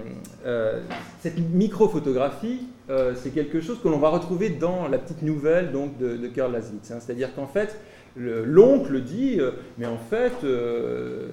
[0.44, 0.80] euh,
[1.20, 2.66] cette microphotographie,
[3.14, 6.54] c'est quelque chose que l'on va retrouver dans la petite nouvelle donc, de, de Karl.
[6.54, 6.60] Hein.
[7.00, 7.76] C'est-à-dire qu'en fait,
[8.14, 9.40] l'oncle dit,
[9.78, 10.34] mais en fait,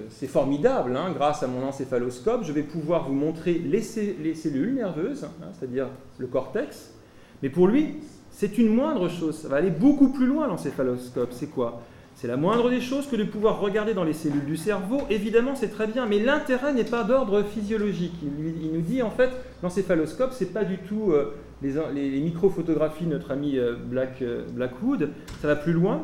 [0.08, 5.24] c'est formidable, hein, grâce à mon encéphaloscope, je vais pouvoir vous montrer les, cellules nerveuses,
[5.24, 6.94] hein, c'est-à-dire le cortex,
[7.42, 7.96] mais pour lui,
[8.36, 11.82] c'est une moindre chose, ça va aller beaucoup plus loin l'encéphaloscope, c'est quoi?
[12.16, 15.02] C'est la moindre des choses que de pouvoir regarder dans les cellules du cerveau.
[15.08, 18.14] Évidemment, c'est très bien, mais l'intérêt n'est pas d'ordre physiologique.
[18.22, 19.30] Il, nous dit en fait,
[19.62, 25.10] l'encéphaloscope, c'est pas du tout euh, les, microphotographies de notre ami Black, Blackwood.
[25.40, 26.02] Ça va plus loin.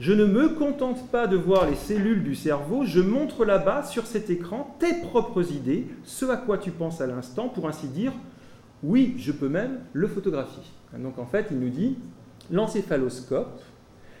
[0.00, 4.06] Je ne me contente pas de voir les cellules du cerveau, je montre là-bas, sur
[4.06, 8.12] cet écran, tes propres idées, ce à quoi tu penses à l'instant, pour ainsi dire,
[8.82, 10.62] oui, je peux même le photographier.
[10.98, 11.96] Donc en fait, il nous dit,
[12.50, 13.60] l'encéphaloscope,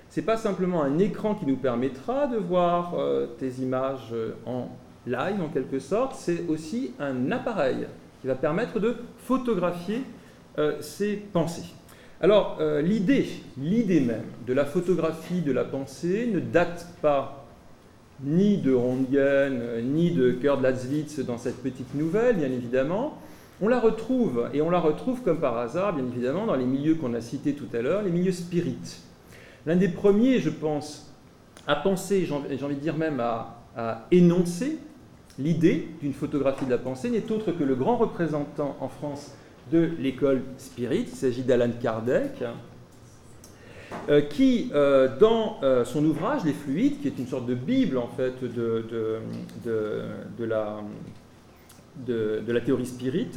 [0.08, 4.68] c'est pas simplement un écran qui nous permettra de voir euh, tes images euh, en
[5.06, 7.86] live en quelque sorte, c'est aussi un appareil
[8.20, 10.02] qui va permettre de photographier
[10.58, 11.74] euh, ces pensées.
[12.20, 17.46] Alors, euh, l'idée, l'idée même de la photographie de la pensée ne date pas
[18.24, 20.60] ni de Röntgen, ni de Kurt
[21.24, 23.16] dans cette petite nouvelle, bien évidemment.
[23.60, 26.94] On la retrouve, et on la retrouve comme par hasard, bien évidemment, dans les milieux
[26.94, 29.00] qu'on a cités tout à l'heure, les milieux spirites.
[29.66, 31.12] L'un des premiers, je pense,
[31.66, 33.54] à penser, j'ai envie de dire même à,
[34.10, 34.78] énoncer
[35.38, 39.32] l'idée d'une photographie de la pensée, n'est autre que le grand représentant en France
[39.70, 41.06] de l'école spirit.
[41.08, 42.42] Il s'agit d'Alan Kardec,
[44.08, 47.98] euh, qui, euh, dans euh, son ouvrage Les Fluides, qui est une sorte de Bible
[47.98, 48.84] en fait de,
[50.38, 50.80] la,
[52.06, 53.30] de, la, théorie spirit,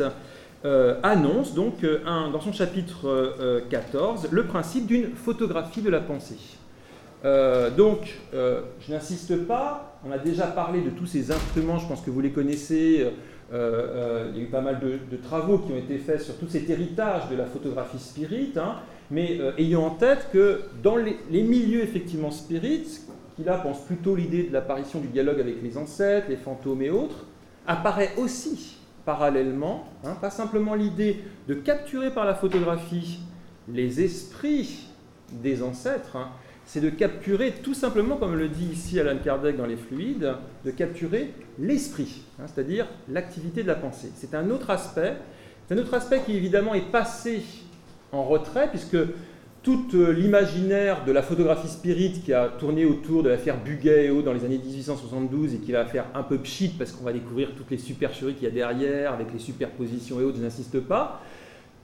[1.04, 3.36] annonce donc un, dans son chapitre
[3.70, 6.38] 14 le principe d'une photographie de la pensée.
[7.78, 12.12] donc, je n'insiste pas, on a déjà parlé de tous ces instruments, je pense que
[12.12, 13.08] vous les connaissez,
[13.54, 16.38] euh, euh, il y a eu pas mal de, travaux qui ont été faits sur
[16.38, 18.76] tout cet héritage de la photographie spirit, hein,
[19.10, 23.02] mais euh, ayant en tête que dans les, milieux effectivement spirites,
[23.36, 26.90] qui là pensent plutôt l'idée de l'apparition du dialogue avec les ancêtres, les fantômes et
[26.90, 27.26] autres,
[27.68, 33.20] apparaît aussi parallèlement, hein, pas simplement l'idée de capturer par la photographie
[33.68, 34.88] les esprits
[35.32, 36.30] des ancêtres, hein,
[36.66, 40.72] c'est de capturer tout simplement, comme le dit ici Alan Kardec dans les fluides, de
[40.72, 44.12] capturer l'esprit, hein, c'est-à-dire l'activité de la pensée.
[44.16, 45.16] C'est un autre aspect,
[45.68, 47.44] c'est un autre aspect qui évidemment est passé
[48.12, 48.98] en retrait, puisque
[49.64, 54.10] tout euh, l'imaginaire de la photographie spirit qui a tourné autour de l'affaire Buguet et
[54.10, 57.14] autres dans les années 1872 et qui va faire un peu pchit parce qu'on va
[57.14, 60.80] découvrir toutes les supercheries qu'il y a derrière avec les superpositions et autres, je n'insiste
[60.80, 61.22] pas.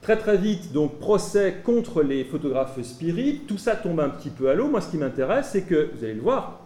[0.02, 4.48] Très très vite, donc procès contre les photographes spirites, tout ça tombe un petit peu
[4.48, 4.68] à l'eau.
[4.68, 6.60] Moi, ce qui m'intéresse, c'est que, vous allez le voir,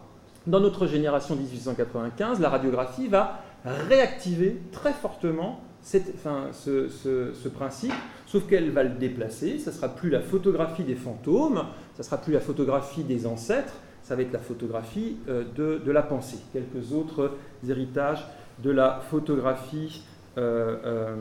[0.46, 7.92] dans notre génération 1895, la radiographie va réactiver très fortement cette, enfin, ce, principe,
[8.32, 9.58] sauf qu'elle va le déplacer.
[9.58, 13.26] Ça ne sera plus la photographie des fantômes, ça ne sera plus la photographie des
[13.26, 16.38] ancêtres, ça va être la photographie euh, de, la pensée.
[16.50, 17.32] Quelques autres
[17.68, 18.24] héritages
[18.60, 20.02] de la photographie
[20.38, 21.14] euh,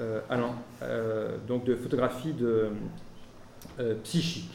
[0.00, 2.68] euh, donc de photographie de,
[4.04, 4.52] psychique.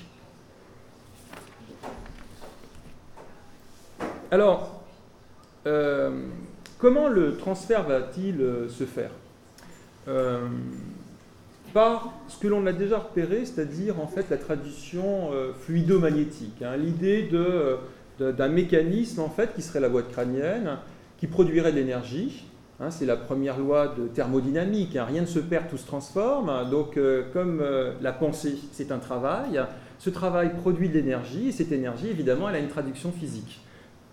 [4.31, 4.81] Alors,
[6.77, 9.11] comment le transfert va-t-il se faire?
[11.75, 17.29] Par ce que l'on a déjà repéré, c'est-à-dire en fait la tradition fluidomagnétique, hein, l'idée
[18.17, 20.77] d'un mécanisme en fait qui serait la boîte crânienne,
[21.17, 22.45] qui produirait de l'énergie,
[22.81, 25.05] Hein, c'est la première loi de thermodynamique, hein.
[25.05, 26.69] rien ne se perd, tout se transforme.
[26.69, 29.61] Donc euh, comme euh, la pensée, c'est un travail,
[29.97, 33.61] ce travail produit de l'énergie, et cette énergie, évidemment, elle a une traduction physique.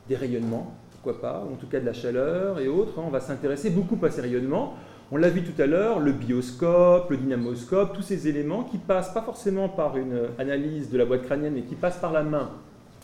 [0.08, 3.00] Des rayonnements, pourquoi pas, ou en tout cas de la chaleur et autres.
[3.00, 3.04] Hein.
[3.06, 4.74] on va s'intéresser beaucoup à ces rayonnements.
[5.14, 9.12] On l'a vu tout à l'heure, le bioscope, le dynamoscope, tous ces éléments qui passent
[9.12, 12.50] pas forcément par une analyse de la boîte crânienne, mais qui passent par la main,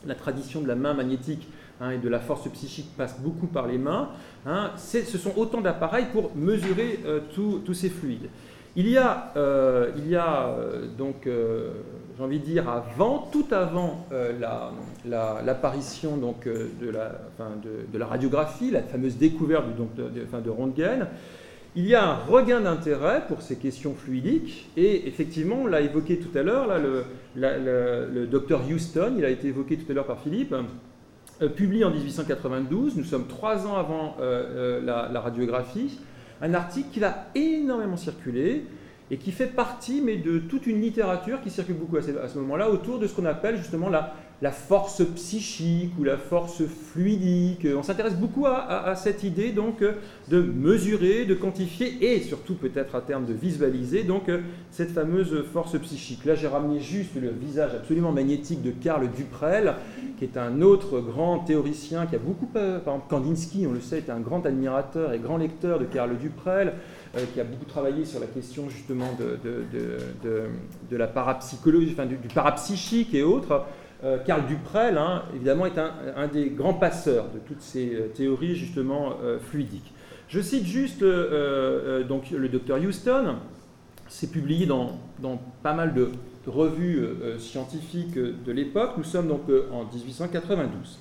[0.07, 1.47] la tradition de la main magnétique
[1.81, 4.09] Hein, et de la force psychique passe beaucoup par les mains,
[4.47, 8.29] hein, ce sont autant d'appareils pour mesurer euh, tous ces fluides.
[8.75, 13.47] Il y a, euh, il y a euh, donc, j'ai envie de dire, avant, tout
[13.53, 14.07] avant
[15.05, 17.21] l'apparition donc, de, la,
[17.93, 21.07] de, la radiographie, la fameuse découverte donc, de, de Röntgen,
[21.79, 26.19] il y a un regain d'intérêt pour ces questions fluidiques, et effectivement, on l'a évoqué
[26.19, 27.05] tout à l'heure, le,
[27.37, 30.53] le docteur Houston, il a été évoqué tout à l'heure par Philippe,
[31.41, 36.01] euh, publié en 1892, nous sommes trois ans avant euh, euh, la, radiographie,
[36.43, 38.65] un article qui a énormément circulé
[39.13, 42.69] et qui fait partie mais de toute une littérature qui circule beaucoup à ce, moment-là
[42.69, 47.67] autour de ce qu'on appelle justement la, la force psychique ou la force fluidique.
[47.77, 49.83] On s'intéresse beaucoup à, cette idée donc
[50.29, 54.31] de mesurer, de quantifier et surtout peut-être à terme de visualiser donc
[54.71, 56.25] cette fameuse force psychique.
[56.25, 59.75] Là j'ai ramené juste le visage absolument magnétique de Karl Duprel,
[60.19, 63.99] qui est un autre grand théoricien qui a beaucoup, par exemple Kandinsky, on le sait,
[63.99, 66.75] est un grand admirateur et grand lecteur de Karl Duprel.
[67.17, 73.15] Euh, qui a beaucoup travaillé sur la question justement de, la parapsychologie, enfin, du, parapsychique
[73.15, 73.65] et autres.
[74.05, 78.55] Euh, Karl Duprel, hein, évidemment, est un, des grands passeurs de toutes ces euh, théories
[78.55, 79.15] justement
[79.51, 79.93] fluidiques.
[80.29, 83.37] Je cite juste donc, le docteur Houston,
[84.09, 86.11] c'est publié dans, dans, pas mal de
[86.47, 87.03] revues
[87.39, 88.93] scientifiques de l'époque.
[88.99, 90.99] Nous sommes donc en 1892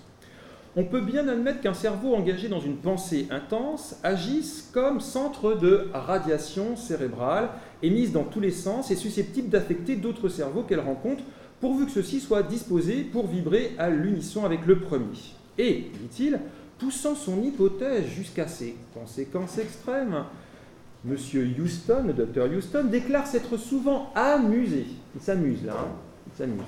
[0.77, 5.88] on peut bien admettre qu'un cerveau engagé dans une pensée intense agisse comme centre de
[5.91, 7.49] radiation cérébrale
[7.81, 11.23] émise dans tous les sens et susceptible d'affecter d'autres cerveaux qu'elle rencontre,
[11.60, 15.17] pourvu que ceux-ci soient disposés pour vibrer à l'unisson avec le premier.
[15.58, 16.39] Et, dit-il,
[16.78, 20.24] poussant son hypothèse jusqu'à ses conséquences extrêmes,
[21.08, 21.15] M.
[21.60, 25.91] Houston, le docteur Houston, déclare s'être souvent amusé, il s'amuse là, hein,
[26.28, 26.62] il s'amuse,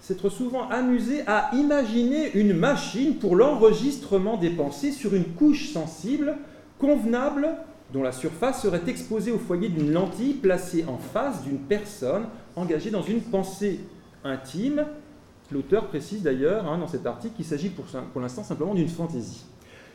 [0.00, 6.36] s'être souvent amusé à imaginer une machine pour l'enregistrement des pensées sur une couche sensible
[6.78, 7.48] convenable
[7.92, 12.26] dont la surface serait exposée au foyer d'une lentille placée en face d'une personne
[12.56, 13.80] engagée dans une pensée
[14.26, 14.84] intime.
[15.50, 19.44] L'auteur précise d'ailleurs hein, dans cet article qu'il s'agit pour, l'instant simplement d'une fantaisie.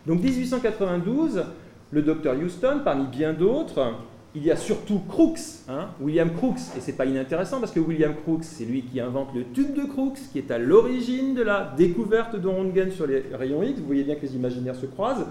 [0.08, 1.44] Donc 1892,
[1.91, 3.94] le docteur Houston, parmi bien d'autres,
[4.34, 8.15] il y a surtout Crookes, hein, William Crookes, et c'est pas inintéressant parce que William
[8.15, 11.74] Crookes, c'est lui qui invente le tube de Crookes, qui est à l'origine de la
[11.76, 13.80] découverte de Röntgen sur les rayons X.
[13.80, 15.28] Vous voyez bien que les imaginaires se croisent.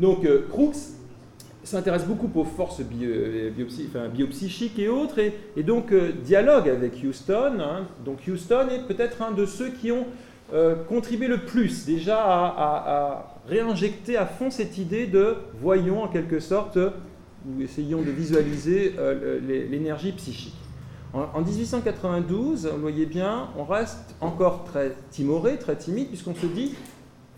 [0.00, 0.74] Donc euh, Crookes
[1.64, 3.50] s'intéresse beaucoup aux forces euh,
[4.12, 7.58] biopsychiques et autres, et, donc euh, dialogue avec Houston.
[7.60, 7.86] Hein.
[8.04, 10.06] Donc Houston est peut-être un de ceux qui ont
[10.86, 16.76] contribué le plus déjà à réinjecter à fond cette idée de voyons en quelque sorte
[17.44, 20.54] nous essayons de visualiser euh, l'énergie psychique.
[21.12, 26.74] En, 1892, vous voyez bien, on reste encore très timoré, très timide, puisqu'on se dit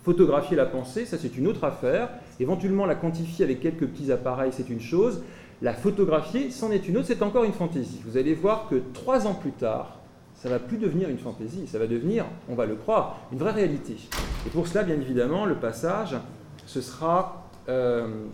[0.05, 2.09] photographier la pensée, ça c'est une autre affaire.
[2.40, 5.23] Éventuellement la quantifier avec quelques petits appareils, c'est une chose.
[5.62, 8.01] La photographier, c'en est une autre, c'est encore une fantaisie.
[8.05, 9.99] Vous allez voir que trois ans plus tard,
[10.35, 13.53] ça va plus devenir une fantaisie, ça va devenir, on va le croire, une vraie
[13.53, 13.97] réalité.
[14.47, 16.16] Et pour cela, bien évidemment, le passage,
[16.66, 18.27] ce sera euh,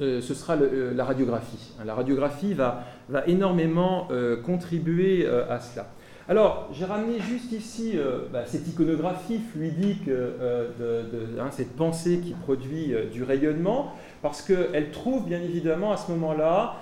[0.00, 1.74] euh, ce sera euh, la radiographie.
[1.84, 2.84] La radiographie va,
[3.26, 4.08] énormément
[4.44, 5.86] contribuer à cela.
[6.28, 7.94] Alors, j'ai ramené juste ici
[8.32, 15.26] bah, cette iconographie fluidique de, hein, cette pensée qui produit du rayonnement, parce qu'elle trouve
[15.26, 16.76] bien évidemment à ce moment-là,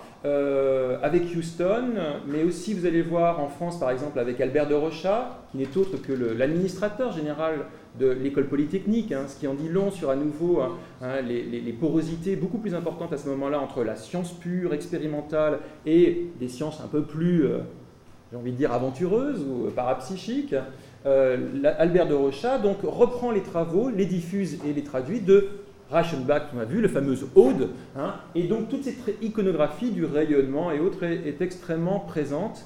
[1.02, 1.94] avec Houston,
[2.26, 5.76] mais aussi vous allez voir en France par exemple avec Albert de Rochat, qui n'est
[5.76, 7.64] autre que l'administrateur général
[7.98, 12.36] de l'école polytechnique, hein, ce qui en dit long sur à nouveau hein, les, porosités
[12.36, 16.88] beaucoup plus importantes à ce moment-là entre la science pure, expérimentale et des sciences un
[16.88, 17.58] peu plus, euh,
[18.30, 20.54] j'ai envie de dire, aventureuses ou euh, parapsychiques.
[21.06, 21.38] Euh,
[21.78, 25.48] Albert de Rochat donc reprend les travaux, les diffuse et les traduit de
[25.90, 27.70] Reichenbach, on a vu, le fameux Aude,
[28.36, 32.64] et donc toute cette iconographie du rayonnement et autres est, extrêmement présente.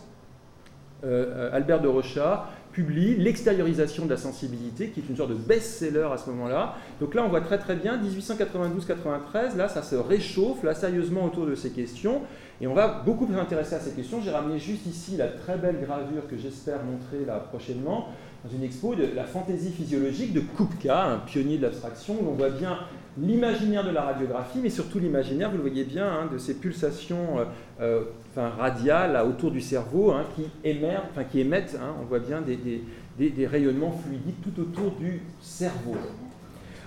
[1.03, 6.19] Albert de Rochat publie L'extériorisation de la sensibilité, qui est une sorte de best-seller à
[6.19, 6.75] ce moment-là.
[7.01, 11.47] Donc là, on voit très très bien, 1892-93, là, ça se réchauffe, là, sérieusement autour
[11.47, 12.23] de ces questions.
[12.61, 14.21] Et on va beaucoup s'intéresser à ces questions.
[14.23, 18.09] J'ai ramené juste ici la très belle gravure que j'espère montrer là prochainement
[18.45, 22.35] dans une expo de la fantaisie physiologique de Kupka, un pionnier de l'abstraction, où on
[22.35, 22.79] voit bien
[23.19, 27.39] l'imaginaire de la radiographie, mais surtout l'imaginaire, vous le voyez bien, hein, de ces pulsations
[27.81, 28.03] euh,
[28.37, 33.47] euh, radiales autour du cerveau hein, qui, émergent, qui émettent, hein, on voit bien, des,
[33.47, 35.97] rayonnements fluidiques tout autour du cerveau.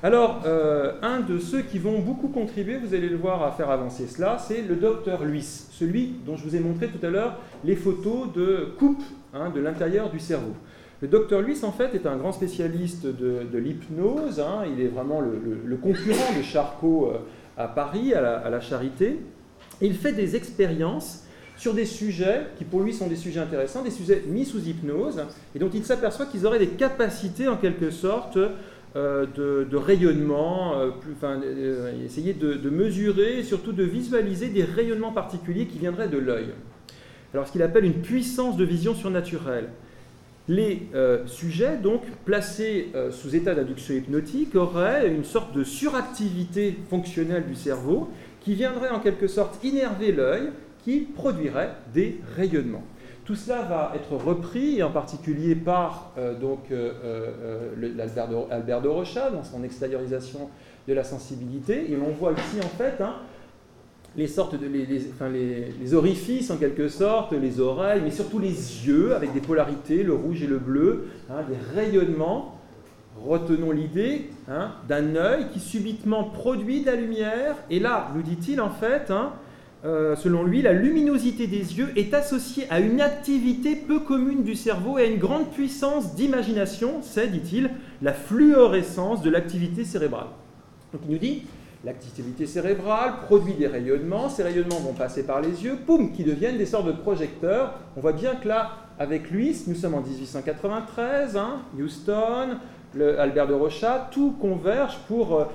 [0.03, 3.71] Alors, euh, un de ceux qui vont beaucoup contribuer, vous allez le voir, à faire
[3.71, 7.39] avancer cela, c'est le docteur Luis, celui dont je vous ai montré tout à l'heure
[7.63, 9.01] les photos de coupe
[9.55, 10.53] de l'intérieur du cerveau.
[10.99, 14.39] Le docteur Luis, en fait, est un grand spécialiste de, l'hypnose.
[14.39, 14.63] Hein.
[14.75, 17.17] Il est vraiment le, concurrent de Charcot euh,
[17.55, 19.19] à Paris, à la, Charité.
[19.79, 21.23] il fait des expériences
[21.55, 25.23] sur des sujets qui pour lui sont des sujets intéressants, des sujets mis sous hypnose,
[25.55, 28.37] et dont il s'aperçoit qu'ils auraient des capacités en quelque sorte
[28.95, 31.39] euh, de, rayonnement, euh, enfin,
[32.03, 36.47] essayer de, de, mesurer et surtout de visualiser des rayonnements particuliers qui viendraient de l'œil.
[37.33, 39.69] Alors ce qu'il appelle une puissance de vision surnaturelle.
[40.49, 46.77] Les euh, sujets, donc, placés euh, sous état d'induction hypnotique, auraient une sorte de suractivité
[46.89, 50.51] fonctionnelle du cerveau qui viendrait en quelque sorte innerver l'œil,
[50.85, 52.83] qui produirait des rayonnements.
[53.25, 56.71] Tout cela va être repris, en particulier par donc,
[58.49, 60.49] Albert, de, Rocha dans son extériorisation
[60.87, 61.91] de la sensibilité.
[61.91, 63.15] Et l'on voit ici en fait hein,
[64.17, 68.49] les sortes de les, orifices en quelque sorte, les oreilles, mais surtout les
[68.87, 72.55] yeux avec des polarités, le rouge et le bleu, hein, des rayonnements.
[73.23, 77.55] Retenons l'idée hein, d'un œil qui subitement produit de la lumière.
[77.69, 79.11] Et là, nous dit-il en fait,
[79.85, 84.55] euh, selon lui, la luminosité des yeux est associée à une activité peu commune du
[84.55, 87.01] cerveau et à une grande puissance d'imagination.
[87.01, 87.69] C'est, dit-il,
[88.01, 90.27] la fluorescence de l'activité cérébrale.
[90.93, 91.43] Donc il nous dit,
[91.85, 96.57] l'activité cérébrale produit des rayonnements, ces rayonnements vont passer par les yeux, poum, qui deviennent
[96.57, 97.75] des sortes de projecteurs.
[97.95, 102.57] On voit bien que là, avec lui, nous sommes en 1893, hein, Houston,
[102.93, 105.45] le Albert de Rochat, tout converge pour euh,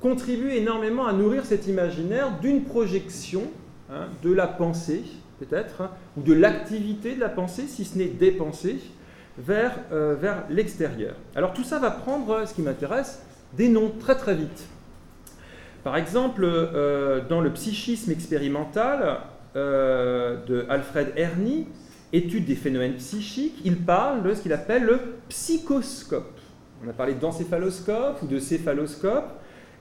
[0.00, 3.42] contribuer énormément à nourrir cet imaginaire d'une projection
[3.90, 5.02] hein, de la pensée,
[5.40, 8.78] peut-être, hein, ou de l'activité de la pensée, si ce n'est des pensées,
[9.36, 11.14] vers, euh, vers l'extérieur.
[11.34, 13.22] Alors tout ça va prendre, ce qui m'intéresse,
[13.56, 14.68] des noms très très vite.
[15.84, 19.18] Par exemple, euh, dans le psychisme expérimental
[19.54, 21.66] euh, de Alfred Erny,
[22.14, 26.40] étude des phénomènes psychiques, il parle de ce qu'il appelle le psychoscope.
[26.82, 29.28] On a parlé d'encéphaloscope ou de céphaloscope.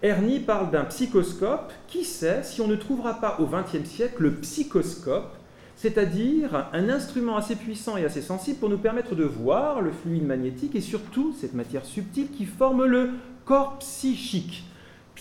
[0.01, 1.71] Erny parle d'un psychoscope.
[1.87, 5.33] Qui sait si on ne trouvera pas au XXe siècle le psychoscope,
[5.77, 10.25] c'est-à-dire un instrument assez puissant et assez sensible pour nous permettre de voir le fluide
[10.25, 13.11] magnétique et surtout cette matière subtile qui forme le
[13.45, 14.65] corps psychique.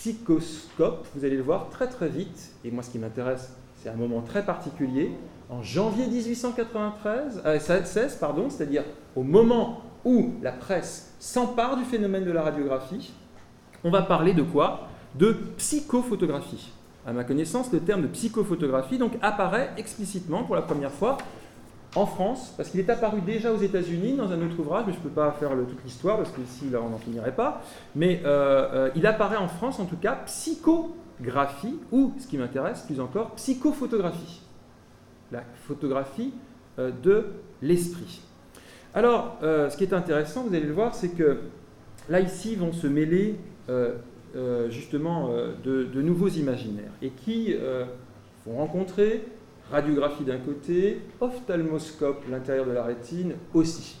[0.03, 3.95] Psychoscope, vous allez le voir très très vite, et moi ce qui m'intéresse, c'est un
[3.95, 5.13] moment très particulier,
[5.49, 8.83] en janvier 1893, euh, 16, pardon, c'est-à-dire
[9.15, 13.13] au moment où la presse s'empare du phénomène de la radiographie,
[13.85, 14.89] on va parler de quoi?
[15.15, 16.73] De psychophotographie.
[17.07, 21.17] À ma connaissance, le terme de psychophotographie donc apparaît explicitement pour la première fois
[21.95, 24.97] en France, parce qu'il est apparu déjà aux États-Unis dans un autre ouvrage, mais je
[24.97, 27.61] ne peux pas faire toute l'histoire, parce qu'ici, là, on n'en finirait pas.
[27.95, 32.81] Mais euh, euh, il apparaît en France, en tout cas, psychographie, ou, ce qui m'intéresse
[32.81, 34.41] plus encore, psychophotographie.
[35.31, 36.33] La photographie
[36.79, 37.25] euh, de
[37.61, 38.21] l'esprit.
[38.95, 41.39] Alors, ce qui est intéressant, vous allez le voir, c'est que
[42.09, 43.39] là, ici, vont se mêler
[44.69, 45.29] justement
[45.63, 47.55] de, de, nouveaux imaginaires, et qui
[48.45, 49.25] vont rencontrer
[49.71, 53.97] radiographie d'un côté, ophtalmoscope, l'intérieur de la rétine aussi.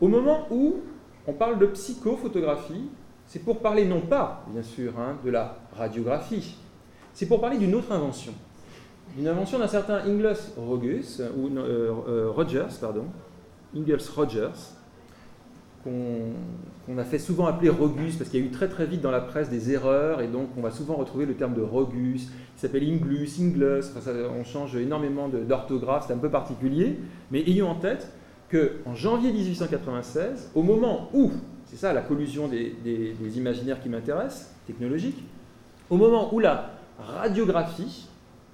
[0.00, 0.80] Au moment où
[1.26, 2.88] on parle de psychophotographie,
[3.26, 6.56] c'est pour parler non pas, bien sûr, hein, de la radiographie,
[7.12, 8.32] c'est pour parler d'une autre invention.
[9.18, 13.04] Une invention d'un certain Ingles euh, euh, pardon,
[13.74, 14.50] Ingles Rogers,
[15.82, 19.10] qu'on a fait souvent appeler Rogus, parce qu'il y a eu très très vite dans
[19.10, 22.60] la presse des erreurs, et donc on va souvent retrouver le terme de Rogus, qui
[22.60, 23.82] s'appelle Inglus, Ingles,
[24.38, 26.98] on change énormément d'orthographe, c'est un peu particulier,
[27.30, 28.12] mais ayons en tête
[28.50, 31.30] qu'en janvier 1896, au moment où,
[31.64, 35.24] c'est ça la collusion des, des imaginaires qui m'intéressent, technologiques,
[35.88, 38.08] au moment où la radiographie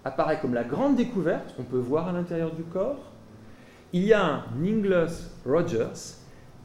[0.04, 3.12] apparaît comme la grande découverte qu'on peut voir à l'intérieur du corps,
[3.92, 5.08] il y a un Ingles
[5.44, 6.16] Rogers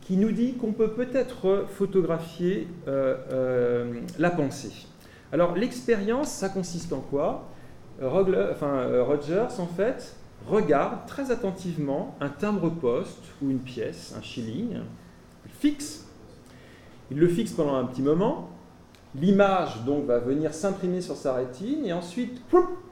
[0.02, 4.88] qui nous dit qu'on peut peut-être photographier euh, euh, la pensée.
[5.32, 7.48] Alors l'expérience, ça consiste en quoi?
[8.02, 8.10] Euh,
[9.04, 10.16] Rogers, en fait,
[10.48, 14.80] regarde très attentivement un timbre-poste ou une pièce, un shilling,
[15.46, 16.08] il fixe,
[17.12, 18.50] il le fixe pendant un petit moment,
[19.16, 22.42] l'image donc va venir s'imprimer sur sa rétine et ensuite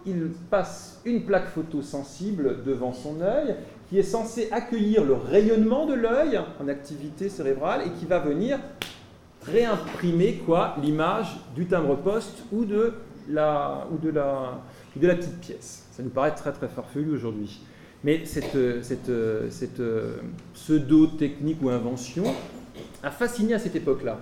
[0.05, 3.55] il passe une plaque photo sensible devant son œil
[3.89, 8.59] qui est censé accueillir le rayonnement de l'œil en activité cérébrale et qui va venir
[9.43, 12.93] réimprimer quoi l'image du timbre-poste ou de
[13.27, 14.61] la ou de la
[14.95, 15.87] de la petite pièce.
[15.91, 17.61] Ça nous paraît très très farfelu aujourd'hui.
[18.03, 19.11] Mais cette, cette,
[19.49, 19.81] cette
[20.53, 22.23] pseudo-technique ou invention
[23.03, 24.19] a fasciné à cette époque-là.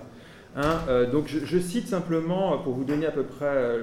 [0.56, 3.76] Hein, euh, donc je, cite simplement, pour vous donner à peu près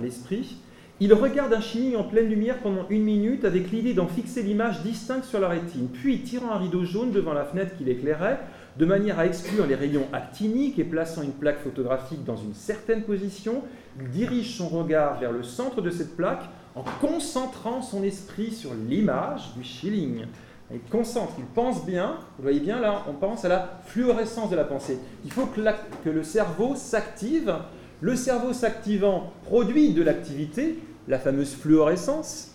[0.00, 0.58] l'esprit,
[0.98, 4.80] il regarde un chimie en pleine lumière pendant une minute avec l'idée d'en fixer l'image
[4.82, 8.40] distincte sur la rétine, puis tirant un rideau jaune devant la fenêtre qui l'éclairait,
[8.78, 13.02] de manière à exclure les rayons actiniques et plaçant une plaque photographique dans une certaine
[13.02, 13.62] position,
[14.00, 16.44] il dirige son regard vers le centre de cette plaque
[16.74, 20.24] en concentrant son esprit sur l'image du Schilling.
[20.72, 24.56] Il concentre, il pense bien, vous voyez bien là, on pense à la fluorescence de
[24.56, 24.98] la pensée.
[25.24, 27.54] Il faut que le cerveau s'active
[28.00, 30.78] le cerveau s'activant produit de l'activité,
[31.08, 32.52] la fameuse fluorescence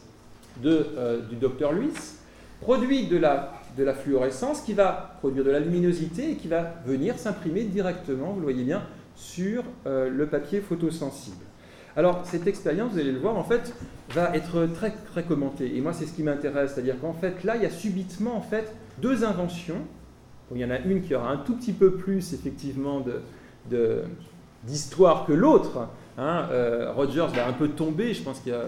[0.65, 1.93] euh, du docteur Luis,
[2.61, 6.75] produit de la, de la fluorescence qui va produire de la luminosité et qui va
[6.85, 8.83] venir s'imprimer directement, vous le voyez bien,
[9.15, 11.43] sur euh, le papier photosensible.
[11.95, 13.73] Alors, cette expérience, vous allez le voir, en fait,
[14.11, 15.75] va être très, très commentée.
[15.75, 18.41] Et moi, c'est ce qui m'intéresse, c'est-à-dire qu'en fait, là, il y a subitement, en
[18.41, 19.81] fait, deux inventions.
[20.53, 23.03] il y en a une qui aura un tout petit peu plus, effectivement,
[24.63, 25.87] d'histoire que l'autre.
[26.17, 26.47] Hein.
[26.51, 28.65] Euh, Rogers va un peu tomber, je pense qu'il y a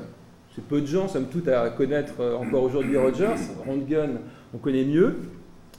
[0.55, 3.35] c'est peu de gens, somme toute, à connaître euh, encore aujourd'hui Rogers.
[3.65, 4.19] Röntgen,
[4.53, 5.17] on connaît mieux.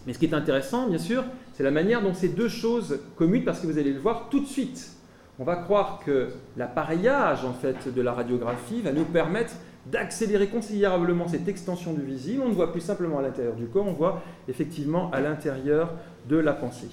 [0.06, 3.44] Mais ce qui est intéressant, bien sûr, c'est la manière dont ces deux choses communes,
[3.44, 4.90] parce que vous allez le voir tout de suite.
[5.38, 9.54] On va croire que l'appareillage en fait de la radiographie va nous permettre
[9.86, 12.42] d'accélérer considérablement cette extension du visible.
[12.44, 15.92] On ne voit plus simplement à l'intérieur du corps, on voit effectivement à l'intérieur
[16.28, 16.90] de la pensée.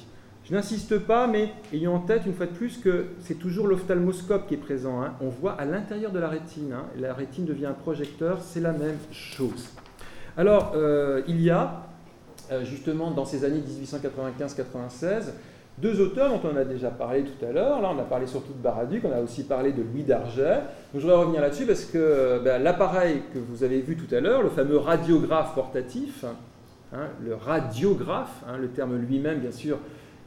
[0.52, 4.47] Je n'insiste pas, mais ayons en tête une fois de plus que c'est toujours l'ophtalmoscope
[4.49, 5.02] qui est présent.
[5.02, 5.14] Hein.
[5.22, 6.74] On voit à l'intérieur de la rétine.
[6.74, 6.88] Hein.
[6.99, 9.70] La rétine devient un projecteur, c'est la même chose.
[10.36, 11.84] Alors, euh, il y a,
[12.52, 15.32] euh, justement, dans ces années 1895-96,
[15.78, 17.82] deux auteurs dont on a déjà parlé tout à l'heure.
[17.82, 20.60] Là, on a parlé surtout de Baraduc, on a aussi parlé de Louis Darget.
[20.93, 24.41] Je voudrais revenir là-dessus parce que ben, l'appareil que vous avez vu tout à l'heure,
[24.41, 26.26] le fameux radiographe portatif,
[26.93, 29.78] hein, le radiographe, le terme lui-même, bien sûr,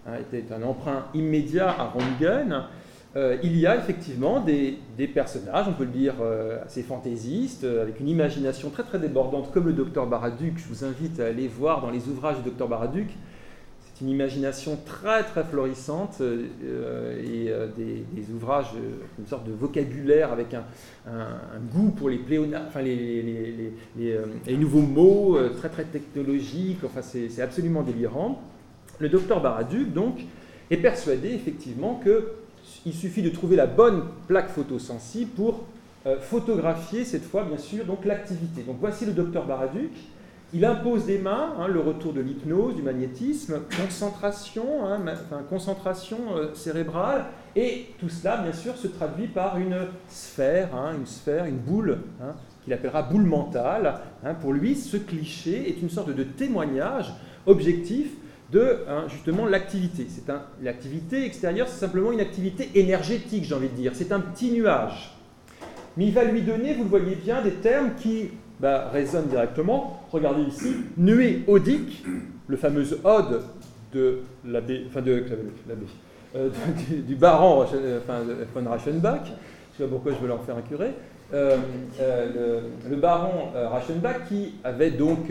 [0.07, 2.65] Hein, était un emprunt immédiat à Röntgen,
[3.17, 4.77] euh, il y a effectivement des,
[5.15, 9.53] personnages, on peut le dire euh, assez fantaisistes, euh, avec une imagination très très débordante,
[9.53, 10.59] comme le docteur Baraduc.
[10.59, 13.09] Je vous invite à aller voir dans les ouvrages du docteur Baraduc.
[13.81, 18.73] C'est une imagination très très florissante et des, ouvrages,
[19.21, 20.65] une sorte de vocabulaire avec un,
[21.73, 22.19] goût pour les,
[22.67, 26.81] enfin, les, nouveaux mots, très très technologiques.
[26.85, 28.43] Enfin, c'est absolument délirant.
[29.05, 30.25] Le docteur Baraduc, donc,
[30.71, 35.65] est persuadé effectivement qu'il suffit de trouver la bonne plaque photosensible pour
[36.07, 38.63] euh, photographier cette fois, bien sûr, donc l'activité.
[38.63, 39.91] Donc voici le docteur Baraduc.
[40.55, 44.99] Il impose des mains, hein, le retour de l'hypnose, du magnétisme, concentration, hein,
[45.51, 47.27] concentration euh, cérébrale,
[47.57, 49.77] et tout cela, bien sûr, se traduit par une
[50.09, 51.99] sphère, hein, une sphère, une boule,
[52.63, 53.97] qu'il appellera boule mentale.
[54.41, 57.13] pour lui, ce cliché est une sorte de témoignage
[57.47, 58.09] objectif
[58.61, 60.07] hein, justement l'activité.
[60.09, 60.33] C'est
[60.63, 63.93] l'activité extérieure, c'est simplement une activité énergétique, j'ai envie de dire.
[63.95, 65.15] C'est un petit nuage.
[65.97, 68.31] Mais il va lui donner, vous le voyez bien, des termes qui
[68.61, 70.03] bah, résonnent directement.
[70.11, 72.05] Regardez ici, nuée odique,
[72.49, 73.43] le fameux ode
[73.93, 75.25] de l'abbé, enfin de,
[76.37, 76.49] euh,
[77.07, 78.21] du, baron enfin,
[78.55, 79.27] von Reichenbach.
[79.73, 80.91] Je sais pas pourquoi je veux leur faire un curé.
[81.33, 81.57] Euh,
[82.01, 85.31] euh, le, baron Reichenbach qui avait donc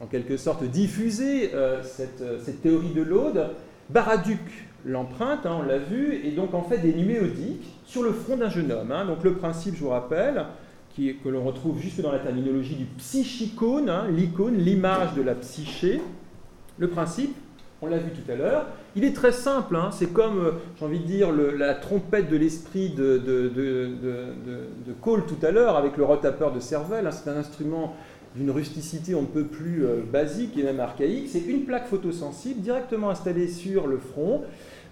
[0.00, 1.82] en quelque sorte diffuser euh,
[2.20, 3.50] euh, cette, théorie de l'Aude.
[3.90, 4.40] Baraduc
[4.86, 8.50] l'emprunte, hein, on l'a vu, et donc en fait des numéodiques sur le front d'un
[8.50, 8.92] jeune homme.
[8.92, 9.06] Hein.
[9.06, 10.44] Donc le principe, je vous rappelle,
[10.96, 16.00] que l'on retrouve jusque dans la terminologie du psychicone, hein, l'icône, l'image de la psyché.
[16.78, 17.34] Le principe,
[17.82, 18.66] on l'a vu tout à l'heure,
[18.96, 22.90] il est très simple, c'est comme, euh, j'ai envie de dire, la trompette de l'esprit
[22.90, 27.08] de, de, de, Cole tout à l'heure avec le retapeur de cervelle.
[27.10, 27.94] c'est un instrument
[28.34, 32.60] d'une rusticité on ne peut plus euh, basique et même archaïque, c'est une plaque photosensible
[32.60, 34.42] directement installée sur le front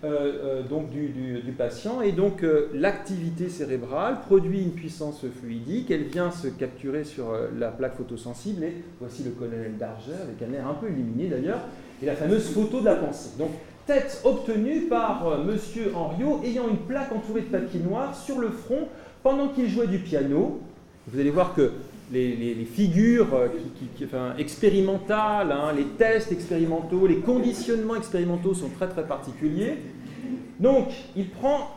[0.05, 6.31] euh, euh, donc du, patient et donc l'activité cérébrale produit une puissance fluidique, elle vient
[6.31, 10.75] se capturer sur la plaque photosensible et voici le colonel Darger avec un air un
[10.75, 11.61] peu illuminé d'ailleurs
[12.03, 13.31] et la fameuse photo de la pensée.
[13.39, 13.51] Donc
[13.87, 18.89] tête obtenue par monsieur Henriot ayant une plaque entourée de papier noir sur le front
[19.23, 20.61] pendant qu'il jouait du piano.
[21.07, 21.73] Vous allez voir que
[22.13, 29.79] les, figures euh, expérimentales, hein, les tests expérimentaux, les conditionnements expérimentaux sont très très particuliers.
[30.61, 31.71] Donc, il prend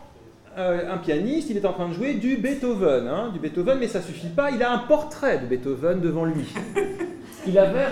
[0.58, 3.88] euh, un pianiste, il est en train de jouer du Beethoven, hein, du Beethoven, mais
[3.88, 6.54] ça suffit pas, il a un portrait de Beethoven devant lui.
[7.48, 7.88] Il avait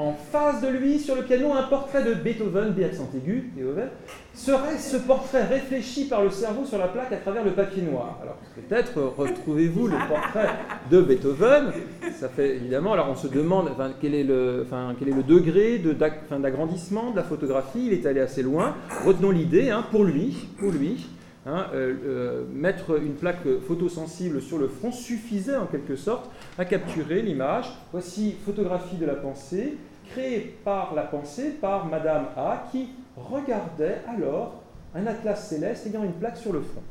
[0.00, 3.52] en face de lui, sur le piano, un portrait de Beethoven, B accent aigu,
[4.32, 8.18] Serait ce portrait réfléchi par le cerveau sur la plaque à travers le papier noir?
[8.22, 10.48] Alors peut-être retrouvez-vous le portrait
[10.90, 11.72] de Beethoven.
[12.18, 14.66] Ça fait évidemment, alors on se demande quel, est le,
[14.98, 15.78] quel est le degré
[16.30, 17.88] d'agrandissement de, la photographie.
[17.88, 18.76] Il est allé assez loin.
[19.04, 21.10] Retenons l'idée, hein, pour lui, pour lui,
[21.46, 26.66] Hein, euh, euh, mettre une plaque photosensible sur le front suffisait en quelque sorte à
[26.66, 27.72] capturer l'image.
[27.92, 29.78] Voici photographie de la pensée
[30.10, 34.62] créé par la pensée, par Madame A, qui regardait alors
[34.94, 36.82] un atlas céleste ayant une plaque sur le front.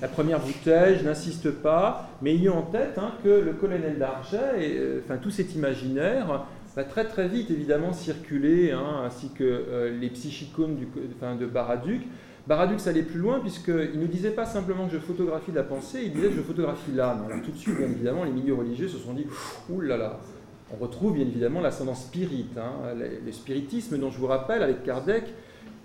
[0.00, 4.58] La première bouteille, je n'insiste pas, mais ayons en tête hein, que le colonel d'Arget,
[4.58, 6.44] et, euh, enfin tout cet imaginaire,
[6.74, 12.02] va très très vite évidemment circuler, hein, ainsi que euh, les psychicones du, de Baraduc.
[12.48, 16.12] Baraduc, allait plus loin, puisqu'il ne disait pas simplement que je photographie la pensée, il
[16.12, 17.24] disait que je photographie l'âme.
[17.28, 19.26] Alors tout de suite, bien évidemment, les milieux religieux se sont dit,
[19.70, 20.18] ouh là là,
[20.72, 25.24] on retrouve bien évidemment l'ascendant spirit, hein, le, spiritisme dont je vous rappelle avec Kardec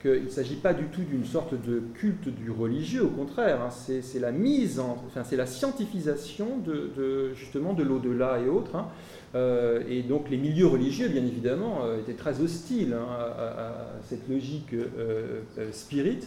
[0.01, 3.69] qu'il ne s'agit pas du tout d'une sorte de culte du religieux, au contraire, hein.
[3.71, 8.75] c'est la mise en, enfin c'est la scientifisation de, justement de l'au-delà et autres.
[8.75, 8.87] Hein.
[9.35, 13.73] Euh, et donc les milieux religieux, bien évidemment, euh, étaient très hostiles à,
[14.07, 16.19] cette logique euh, spirit.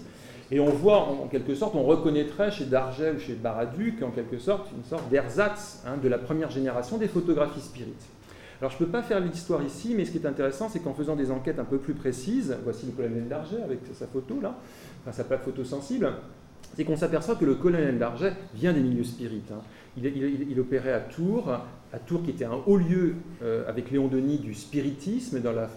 [0.51, 4.39] Et on voit, en quelque sorte, on reconnaîtrait chez Darget ou chez Baraduc, en quelque
[4.39, 8.05] sorte, une sorte d'ersatz de la première génération des photographies spirites.
[8.61, 10.93] Alors je ne peux pas faire l'histoire ici, mais ce qui est intéressant, c'est qu'en
[10.93, 14.55] faisant des enquêtes un peu plus précises, voici le colonel Darget avec sa photo là,
[15.01, 16.13] enfin sa plaque photo sensible,
[16.77, 19.51] c'est qu'on s'aperçoit que le colonel Darget vient des milieux spirites.
[19.51, 19.63] Hein.
[19.97, 24.39] Il, opérait à Tours, à Tours qui était un haut lieu euh, avec Léon Denis
[24.39, 25.69] du spiritisme à la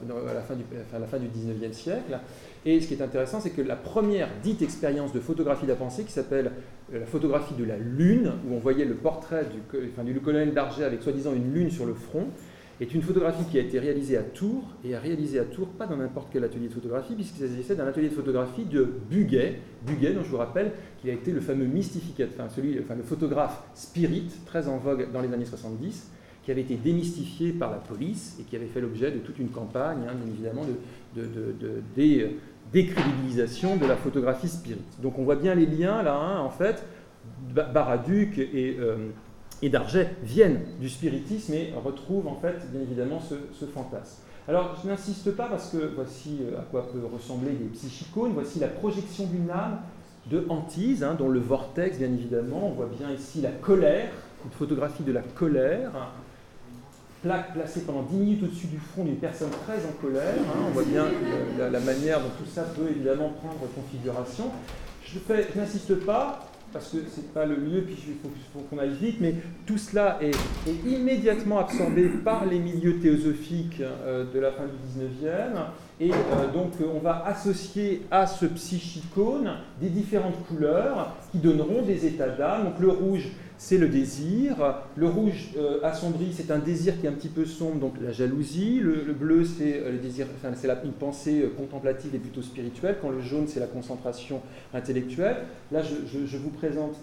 [0.42, 2.20] fin du, du 19e siècle.
[2.66, 5.78] Et ce qui est intéressant, c'est que la première dite expérience de photographie de la
[5.78, 6.52] pensée, qui s'appelle
[6.94, 10.84] euh, la photographie de la Lune, où on voyait le portrait du, du colonel Darget
[10.84, 12.28] avec soi-disant une lune sur le front,
[12.82, 15.86] est une photographie qui a été réalisée à Tours, et a réalisé à Tours pas
[15.86, 20.14] dans n'importe quel atelier de photographie, puisqu'il s'agissait d'un atelier de photographie de Buguet, Buguet
[20.14, 23.64] dont je vous rappelle qu'il a été le fameux mystificateur, enfin, celui, enfin le photographe
[23.76, 26.10] spirit, très en vogue dans les années 70,
[26.44, 29.50] qui avait été démystifié par la police et qui avait fait l'objet de toute une
[29.50, 30.66] campagne, hein, bien évidemment,
[31.16, 32.30] de, de,
[32.72, 34.82] décrédibilisation de la photographie spirit.
[35.02, 36.84] Donc on voit bien les liens là, hein, en fait,
[37.54, 38.78] Baraduc et...
[38.80, 39.10] Euh,
[39.64, 44.18] et d'Arget viennent du spiritisme et retrouvent en fait bien évidemment ce, fantasme.
[44.48, 48.60] Alors je n'insiste pas parce que voici euh, à quoi peuvent ressembler des psychicones, voici
[48.60, 49.80] la projection d'une âme
[50.30, 54.12] de Antise, hein, dont le vortex bien évidemment, on voit bien ici la colère,
[54.44, 55.92] une photographie de la colère,
[57.22, 60.60] plaque placée pendant 10 minutes au-dessus du front d'une personne très en colère, hein.
[60.68, 61.06] on voit bien
[61.58, 64.52] la, manière dont tout ça peut évidemment prendre configuration.
[65.06, 65.20] Je
[65.58, 69.18] n'insiste pas, parce que ce n'est pas le lieu, puis il faut, qu'on aille vite,
[69.22, 70.32] mais tout cela est,
[70.86, 75.68] immédiatement absorbé par les milieux théosophiques euh, de la fin du 19e,
[76.02, 82.06] et euh, donc on va associer à ce psychicone des différentes couleurs qui donneront des
[82.06, 82.66] états d'âme.
[82.66, 83.30] Donc le rouge,
[83.64, 84.58] c'est le désir.
[84.98, 88.12] Le rouge euh, assombri, c'est un désir qui est un petit peu sombre, donc la
[88.12, 88.82] jalousie.
[88.82, 89.98] Le, bleu, c'est euh,
[90.36, 90.54] enfin,
[90.84, 92.98] une pensée euh, contemplative et plutôt spirituelle.
[93.02, 94.42] Quand le jaune, c'est la concentration
[94.74, 95.38] intellectuelle.
[95.72, 96.98] Là, je, vous présente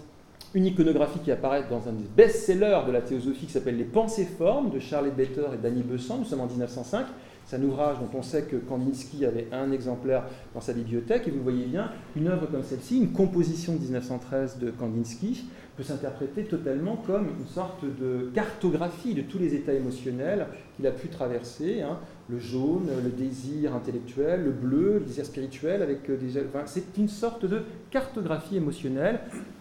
[0.53, 4.29] une iconographie qui apparaît dans un des best-sellers de la théosophie qui s'appelle Les Pensées
[4.37, 6.19] Formes de Charles Better et Danny Besson.
[6.19, 7.07] Nous sommes en 1905.
[7.47, 11.33] C'est un ouvrage dont on sait que Kandinsky avait un exemplaire dans sa bibliothèque, et
[11.33, 15.47] vous voyez bien, une œuvre comme celle-ci, une composition de 1913 de Kandinsky,
[15.81, 20.91] peut s'interpréter totalement comme une sorte de cartographie de tous les états émotionnels qu'il a
[20.91, 21.81] pu traverser.
[21.81, 21.99] Hein.
[22.29, 26.39] Le jaune, le désir intellectuel, le bleu, le désir spirituel, avec euh, des.
[26.67, 29.21] c'est une sorte de cartographie émotionnelle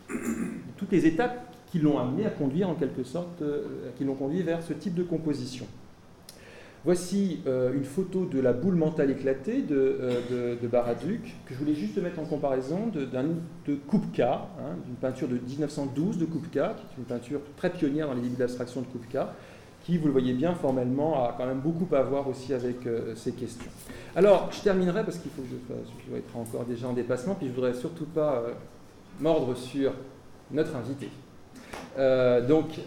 [0.10, 3.62] de toutes les étapes qui l'ont amené à conduire en quelque sorte, euh,
[3.98, 5.68] qui l'ont conduit vers ce type de composition.
[6.86, 9.98] Voici euh, une photo de la boule mentale éclatée de,
[10.32, 15.28] euh, Baraduc, que je voulais juste mettre en comparaison de, de Kupka, hein, d'une peinture
[15.28, 18.86] de 1912 de Kupka, qui est une peinture très pionnière dans les débuts d'abstraction de
[18.86, 19.34] Kupka,
[19.84, 23.14] qui, vous le voyez bien, formellement, a quand même beaucoup à voir aussi avec euh,
[23.14, 23.72] ces questions.
[24.16, 25.56] Alors, je terminerai parce qu'il faut que je,
[26.06, 28.44] je dois être encore déjà en dépassement, puis je voudrais surtout pas
[29.20, 29.92] mordre sur
[30.52, 31.10] notre invité.
[32.48, 32.80] donc,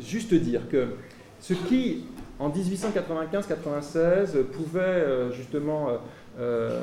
[0.00, 0.88] juste dire que
[1.40, 2.04] ce qui
[2.38, 5.92] en 1895-96 pouvait euh, justement euh,
[6.40, 6.80] euh,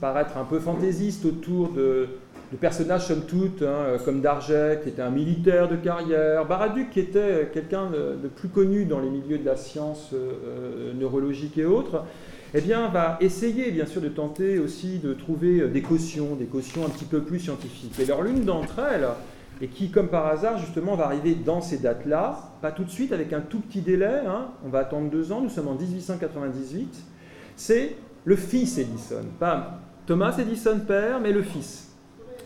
[0.00, 2.08] paraître un peu fantaisiste autour de,
[2.60, 7.48] personnages, somme toute, hein, comme Darget, qui était un militaire de carrière, Baraduc, qui était
[7.52, 10.12] quelqu'un de, plus connu dans les milieux de la science
[10.98, 12.02] neurologique et autres,
[12.52, 16.84] eh bien, va essayer, bien sûr, de tenter aussi de trouver des cautions, des cautions
[16.84, 17.94] un petit peu plus scientifiques.
[18.00, 19.06] Et alors, l'une d'entre elles,
[19.60, 23.12] et qui, comme par hasard, justement, va arriver dans ces dates-là, pas tout de suite,
[23.12, 24.48] avec un tout petit délai, hein.
[24.64, 27.04] on va attendre deux ans, nous sommes en 1898,
[27.56, 31.88] c'est le fils Edison, pas Thomas Edison père, mais le fils.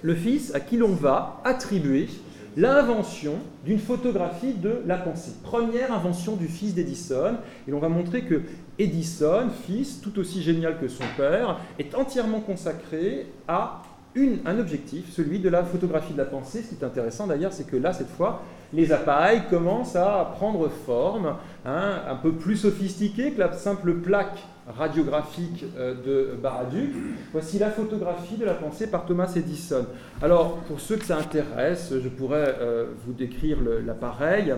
[0.02, 2.08] Le fils à qui l'on va attribuer
[2.56, 3.34] l'invention
[3.64, 5.32] d'une photographie de la pensée.
[5.42, 7.36] Première invention du fils d'Edison,
[7.66, 8.42] et l'on va montrer que
[8.78, 13.82] Edison, fils, tout aussi génial que son père, est entièrement consacré à
[14.16, 16.62] un objectif, celui de la photographie de la pensée.
[16.62, 18.42] Ce qui est intéressant d'ailleurs, c'est que là, cette fois,
[18.72, 21.34] les appareils commencent à prendre forme,
[21.64, 26.92] hein, un peu plus sophistiqués que la simple plaque radiographique euh, de Baraduc.
[27.32, 29.86] Voici la photographie de la pensée par Thomas Edison.
[30.22, 34.54] Alors, pour ceux que ça intéresse, je pourrais euh, vous décrire l'appareil.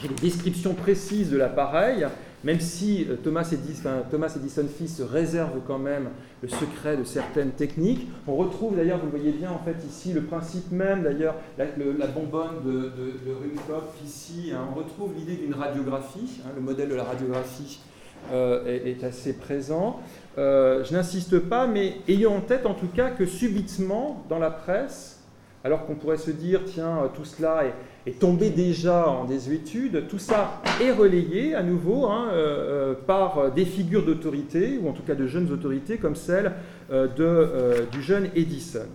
[0.00, 2.06] J'ai des descriptions précises de l'appareil
[2.44, 6.10] même si euh, Thomas Edison, fils se réserve quand même
[6.42, 8.08] le secret de certaines techniques.
[8.26, 11.66] On retrouve d'ailleurs, vous le voyez bien en fait ici, le principe même d'ailleurs, la,
[12.06, 14.68] bonbonne de, de, ici, hein.
[14.70, 17.80] on retrouve l'idée d'une radiographie, hein, le modèle de la radiographie
[18.32, 20.00] est, assez présent.
[20.36, 25.18] je n'insiste pas, mais ayons en tête en tout cas que subitement, dans la presse,
[25.64, 27.64] alors qu'on pourrait se dire, tiens, tout cela
[28.06, 33.52] est, tombé déjà en désuétude, tout ça est relayé à nouveau hein, euh, euh, par
[33.52, 36.52] des figures d'autorité, ou en tout cas de jeunes autorités, comme celle
[36.90, 38.86] euh, de, du jeune Edison.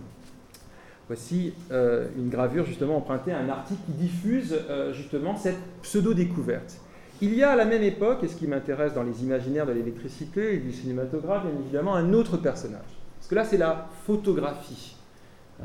[1.06, 4.56] Voici une gravure justement empruntée à un article qui diffuse
[4.94, 6.78] justement cette pseudo-découverte.
[7.20, 9.72] Il y a à la même époque, et ce qui m'intéresse dans les imaginaires de
[9.72, 12.80] l'électricité et du cinématographe, bien évidemment, un autre personnage.
[13.18, 14.96] Parce que là, c'est la photographie.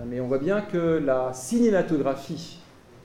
[0.08, 2.60] Mais on voit bien que la cinématographie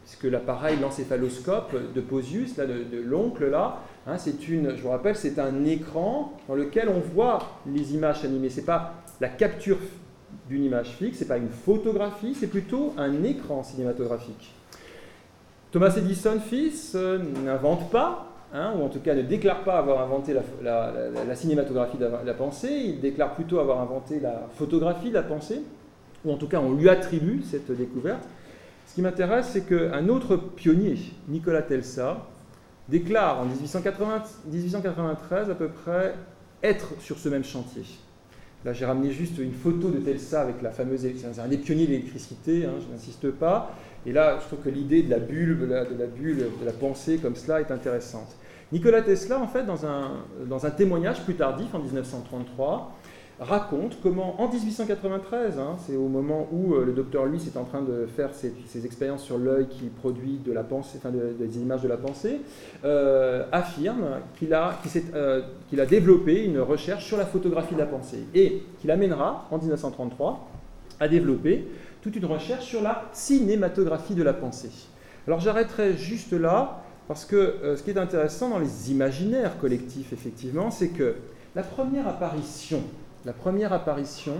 [0.04, 5.16] puisque l'appareil l'encéphaloscope de Posius, là, de, l'oncle, là, hein, c'est une, je vous rappelle,
[5.16, 8.50] c'est un écran dans lequel on voit les images animées.
[8.50, 9.78] Ce n'est pas la capture
[10.48, 14.54] d'une image fixe, ce n'est pas une photographie, c'est plutôt un écran cinématographique.
[15.70, 20.02] Thomas Edison, fils, euh, n'invente pas, hein, ou en tout cas ne déclare pas avoir
[20.02, 20.92] inventé la,
[21.26, 25.62] la cinématographie de la pensée, il déclare plutôt avoir inventé la photographie de la pensée,
[26.24, 28.22] ou en tout cas on lui attribue cette découverte.
[28.86, 32.26] Ce qui m'intéresse, c'est qu'un autre pionnier, Nicolas Telsa,
[32.88, 36.14] déclare en 1893 à peu près
[36.62, 37.84] être sur ce même chantier.
[38.64, 41.06] Là, j'ai ramené juste une photo de Telsa avec la fameuse.
[41.16, 43.74] C'est un des pionniers de l'électricité, hein, je n'insiste pas.
[44.06, 47.18] Et là, je trouve que l'idée de la bulle, de la, bulle, de la pensée
[47.18, 48.36] comme cela est intéressante.
[48.72, 50.12] Nicolas Tesla, en fait, dans un,
[50.46, 52.96] dans un témoignage plus tardif, en 1933,
[53.40, 57.64] raconte comment en 1893, hein, c'est au moment où euh, le docteur Luis est en
[57.64, 58.52] train de faire ses,
[58.84, 62.40] expériences sur l'œil qui produit de la pensée, enfin des images de la pensée,
[62.84, 64.78] euh, affirme qu'il a,
[65.14, 69.48] euh, qu'il a développé une recherche sur la photographie de la pensée et qu'il amènera
[69.50, 70.48] en 1933
[71.00, 71.66] à développer
[72.02, 74.70] toute une recherche sur la cinématographie de la pensée.
[75.26, 80.70] Alors j'arrêterai juste là parce que ce qui est intéressant dans les imaginaires collectifs, effectivement,
[80.70, 81.16] c'est que
[81.54, 82.82] la première apparition
[83.24, 84.34] la première apparition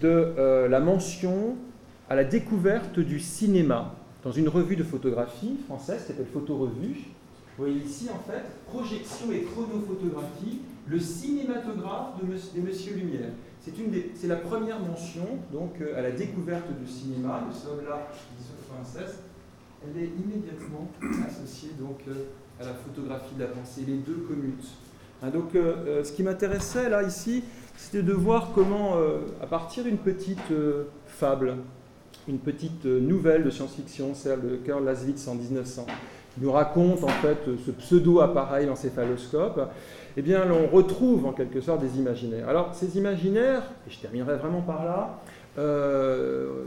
[0.00, 1.56] de euh, la mention
[2.08, 3.94] à la découverte du cinéma
[4.24, 7.04] dans une revue de photographie française qui s'appelle Photorevue.
[7.56, 13.30] Vous voyez ici, en fait, projection et chronophotographie, le cinématographe de, des Monsieur Lumière.
[13.60, 17.44] C'est la première mention donc, euh, à la découverte du cinéma.
[17.46, 18.08] Nous sommes là,
[18.72, 19.18] 1996.
[19.84, 20.88] Elle est immédiatement
[21.26, 22.24] associée donc, euh,
[22.60, 23.82] à la photographie de la pensée.
[23.86, 24.70] Les deux commutent.
[25.22, 27.44] Hein, donc, ce qui m'intéressait là, ici,
[27.80, 31.54] c'était de voir comment, euh, à partir d'une petite euh, fable,
[32.28, 35.86] une petite euh, nouvelle de science-fiction, celle de Karl Laswitz en 1900,
[36.34, 39.70] qui nous raconte en fait ce pseudo-appareil encéphaloscope,
[40.16, 42.48] eh bien, on retrouve en quelque sorte des imaginaires.
[42.48, 45.20] Alors, ces imaginaires, et je terminerai vraiment par là,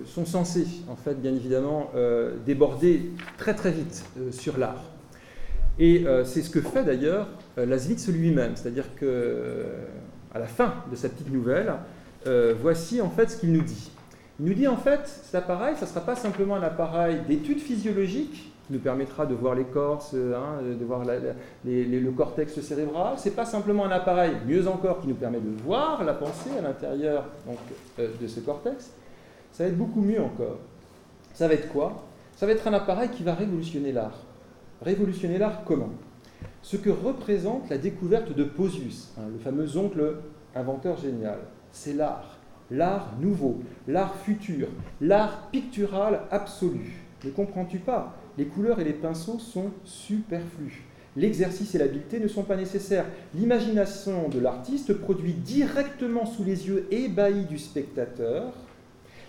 [0.05, 1.91] sont censés, en fait, bien évidemment,
[2.45, 4.84] déborder très très vite sur l'art.
[5.80, 9.66] Et c'est ce que fait d'ailleurs Laswitz lui-même, c'est-à-dire que
[10.34, 11.73] à la fin de sa petite nouvelle,
[12.27, 13.91] euh, voici en fait ce qu'il nous dit.
[14.39, 17.59] Il nous dit en fait, cet appareil, ça ne sera pas simplement un appareil d'étude
[17.59, 23.19] physiologique qui nous permettra de voir l'écorce, hein, de voir le cortex cérébral.
[23.19, 26.49] Ce n'est pas simplement un appareil, mieux encore, qui nous permet de voir la pensée
[26.57, 27.25] à l'intérieur
[27.99, 28.91] euh, de ce cortex.
[29.51, 30.57] Ça va être beaucoup mieux encore.
[31.34, 32.05] Ça va être quoi?
[32.36, 34.17] Ça va être un appareil qui va révolutionner l'art.
[34.81, 35.89] Révolutionner l'art comment
[36.64, 40.16] ce que représente la découverte de Posius, hein, le fameux oncle
[40.55, 41.38] inventeur génial.
[41.72, 42.39] C'est l'art,
[42.72, 44.70] l'art nouveau, l'art futur,
[45.01, 47.05] l'art pictural absolu.
[47.24, 48.18] Ne comprends-tu pas?
[48.38, 50.84] Les couleurs et les pinceaux sont superflus.
[51.16, 53.05] L'exercice et l'habileté ne sont pas nécessaires.
[53.36, 58.53] L'imagination de l'artiste produit directement sous les yeux ébahis du spectateur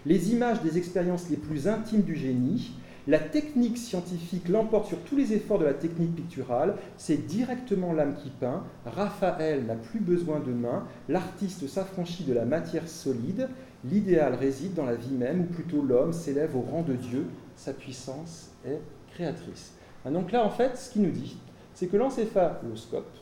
[0.06, 2.72] les images des expériences les plus intimes du génie,
[3.06, 8.16] la technique scientifique l'emporte sur tous les efforts de la technique picturale, c'est directement l'âme
[8.16, 13.48] qui peint, Raphaël n'a plus besoin de mains, l'artiste s'affranchit de la matière solide,
[13.84, 17.26] l'idéal réside dans la vie même, ou plutôt l'homme s'élève au rang de Dieu,
[17.56, 18.80] sa puissance est
[19.12, 19.72] créatrice.
[20.04, 21.36] Ah, donc là, en fait, ce qu'il nous dit,
[21.74, 23.12] c'est que l'encéphaloscope,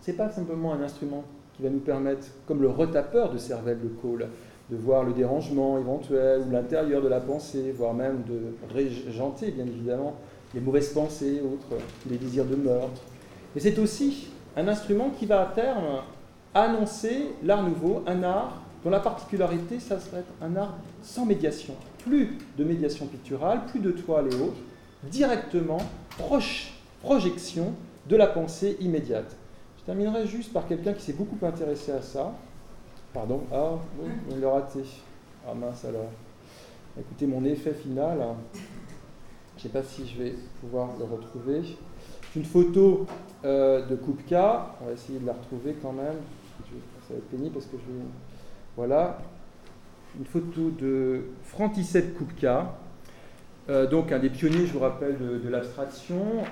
[0.00, 3.80] ce n'est pas simplement un instrument qui va nous permettre, comme le retapeur de cervelle
[3.80, 4.28] de Cole,
[4.70, 9.66] de voir le dérangement éventuel ou l'intérieur de la pensée, voire même de régenter, bien
[9.66, 10.14] évidemment,
[10.54, 13.02] les mauvaises pensées, autres, les désirs de meurtre.
[13.54, 16.02] Mais c'est aussi un instrument qui va à terme
[16.54, 21.74] annoncer l'art nouveau, un art dont la particularité, ça serait un art sans médiation.
[22.04, 24.60] Plus de médiation picturale, plus de toile et autres,
[25.10, 25.78] directement,
[26.16, 27.72] proche, projection
[28.08, 29.36] de la pensée immédiate.
[29.78, 32.32] Je terminerai juste par quelqu'un qui s'est beaucoup intéressé à ça,
[33.12, 34.80] Pardon Ah, oui, on l'a raté.
[35.44, 36.10] Ah mince alors.
[36.98, 38.18] Écoutez, mon effet final,
[38.54, 41.62] je ne sais pas si je vais pouvoir le retrouver.
[42.32, 43.06] C'est une photo
[43.42, 44.76] de Kupka.
[44.80, 46.16] On va essayer de la retrouver quand même.
[47.08, 48.04] Ça va être pénible parce que je vais.
[48.76, 49.18] Voilà.
[50.16, 52.76] Une photo de František Kupka,
[53.90, 56.44] donc un des pionniers, je vous rappelle, de, l'abstraction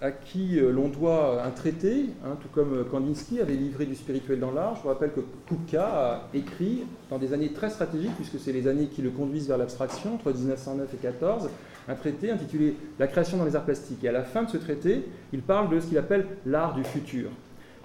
[0.00, 3.94] à qui euh, l'on doit un traité, hein, tout comme euh, Kandinsky avait livré du
[3.94, 4.76] spirituel dans l'art.
[4.76, 8.66] Je vous rappelle que Kupka a écrit dans des années très stratégiques, puisque c'est les
[8.66, 11.50] années qui le conduisent vers l'abstraction, entre 1909 et 14,
[11.88, 14.02] un traité intitulé La création dans les arts plastiques.
[14.02, 16.84] Et à la fin de ce traité, il parle de ce qu'il appelle l'art du
[16.84, 17.28] futur.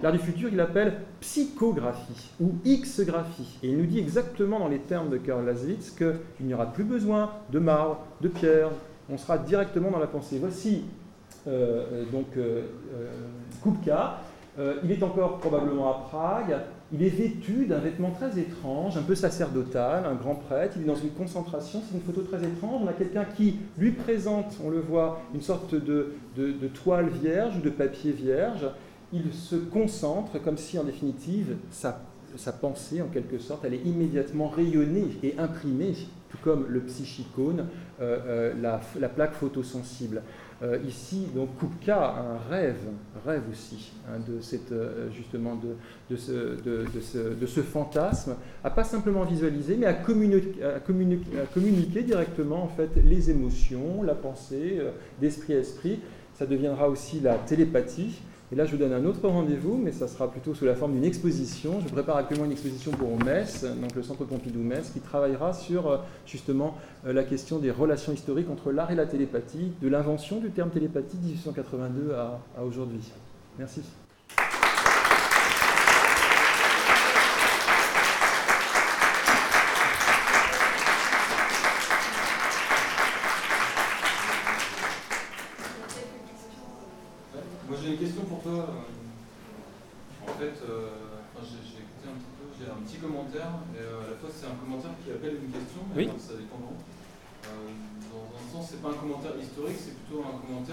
[0.02, 3.58] L'art du futur, il appelle psychographie ou X-graphie.
[3.62, 6.84] Et il nous dit exactement dans les termes de Karl Laszwitz qu'il n'y aura plus
[6.84, 8.70] besoin de marbre, de pierre,
[9.08, 10.38] on sera directement dans la pensée.
[10.38, 10.82] Voici
[11.46, 12.62] donc euh,
[13.62, 14.18] Kupka.
[14.82, 16.56] il est encore probablement à Prague.
[16.92, 20.74] Il est vêtu d'un vêtement très étrange, un peu sacerdotal, un grand prêtre.
[20.76, 21.82] Il est dans une concentration.
[21.84, 22.82] C'est une photo très étrange.
[22.84, 26.12] On a quelqu'un qui lui présente, on le voit, une sorte de,
[26.82, 28.66] toile vierge ou de papier vierge.
[29.12, 32.00] Il se concentre comme si, en définitive, sa,
[32.60, 35.92] pensée, en quelque sorte, allait immédiatement rayonner et imprimer,
[36.28, 37.66] tout comme le psychicone,
[38.00, 40.22] la, la, plaque photosensible.
[40.62, 42.78] Euh, ici, donc Kupka a un rêve,
[43.26, 45.76] rêve aussi, hein, de cette, euh, justement de,
[46.08, 50.80] de, ce, de, ce, de, ce, fantasme, à pas simplement visualiser, mais à, communiquer, à
[50.80, 56.00] communiquer, directement en fait les émotions, la pensée, euh, d'esprit à esprit.
[56.32, 58.20] Ça deviendra aussi la télépathie.
[58.52, 60.92] Et là, je vous donne un autre rendez-vous, mais ça sera plutôt sous la forme
[60.92, 61.80] d'une exposition.
[61.80, 65.96] Je prépare actuellement une exposition pour Metz, donc le Centre Pompidou-Metz, qui travaillera sur euh,
[66.26, 66.76] justement
[67.06, 70.70] euh, la question des relations historiques entre l'art et la télépathie, de l'invention du terme
[70.70, 73.10] télépathie 1882 à, à aujourd'hui.
[73.58, 73.82] Merci.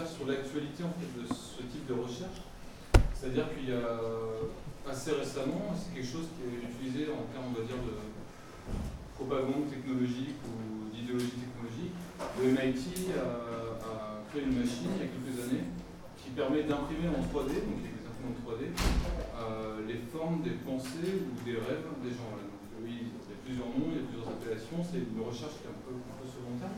[0.08, 2.42] sur l'actualité en fait, de ce type de recherche.
[3.14, 4.00] C'est-à-dire qu'il y a
[4.90, 7.96] assez récemment, c'est quelque chose qui est utilisé en termes on va dire, de
[9.16, 11.96] propagande technologique ou d'idéologie technologique.
[12.40, 15.68] Le MIT a, créé une machine il y a quelques années
[16.18, 21.22] qui permet d'imprimer en 3D, donc avec des imprimantes 3D, euh, les formes des pensées
[21.22, 22.34] ou des rêves des gens.
[22.34, 25.62] Donc, oui, il y a plusieurs noms, il y a plusieurs appellations, c'est une recherche
[25.62, 26.76] qui est un peu, un peu secondaire.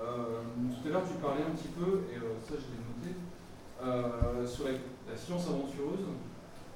[0.00, 0.40] Euh,
[0.72, 3.20] tout à l'heure, tu parlais un petit peu, et euh, ça je l'ai noté,
[3.84, 4.72] euh, sur la,
[5.16, 6.08] science aventureuse,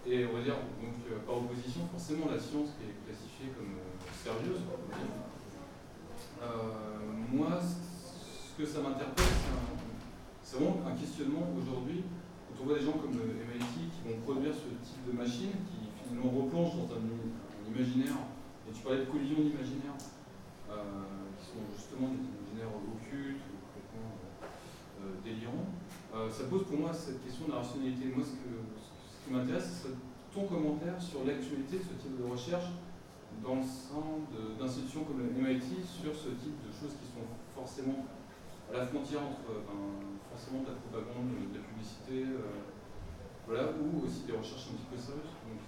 [0.05, 0.93] et on va dire, donc,
[1.24, 3.80] par opposition, forcément la science qui est classifiée comme
[4.12, 4.61] sérieuse.
[7.32, 9.32] moi, ce que ça m'interpelle,
[10.43, 12.05] c'est vraiment un questionnement aujourd'hui,
[12.51, 15.89] quand on voit des gens comme MIT qui vont produire ce type de machine, qui
[16.05, 18.18] finalement replonge dans un, imaginaire,
[18.68, 25.24] et tu parlais de collision d'imaginaire, qui sont justement des occulte ou complètement euh, euh,
[25.24, 25.66] délirant.
[26.14, 28.07] Euh, ça pose pour moi cette question de la rationalité.
[28.14, 29.99] Moi, ce, qui m'intéresse, ce serait
[30.32, 32.74] ton commentaire sur l'actualité de ce type de recherche
[33.38, 34.02] dans le sein
[34.58, 37.22] d'institutions comme le MIT sur ce type de choses qui sont
[37.54, 38.02] forcément
[38.74, 39.62] à la frontière entre
[40.34, 42.34] forcément de la propagande, de la publicité,
[43.46, 45.38] voilà, ou aussi des recherches un petit peu sérieuses.
[45.46, 45.62] Donc,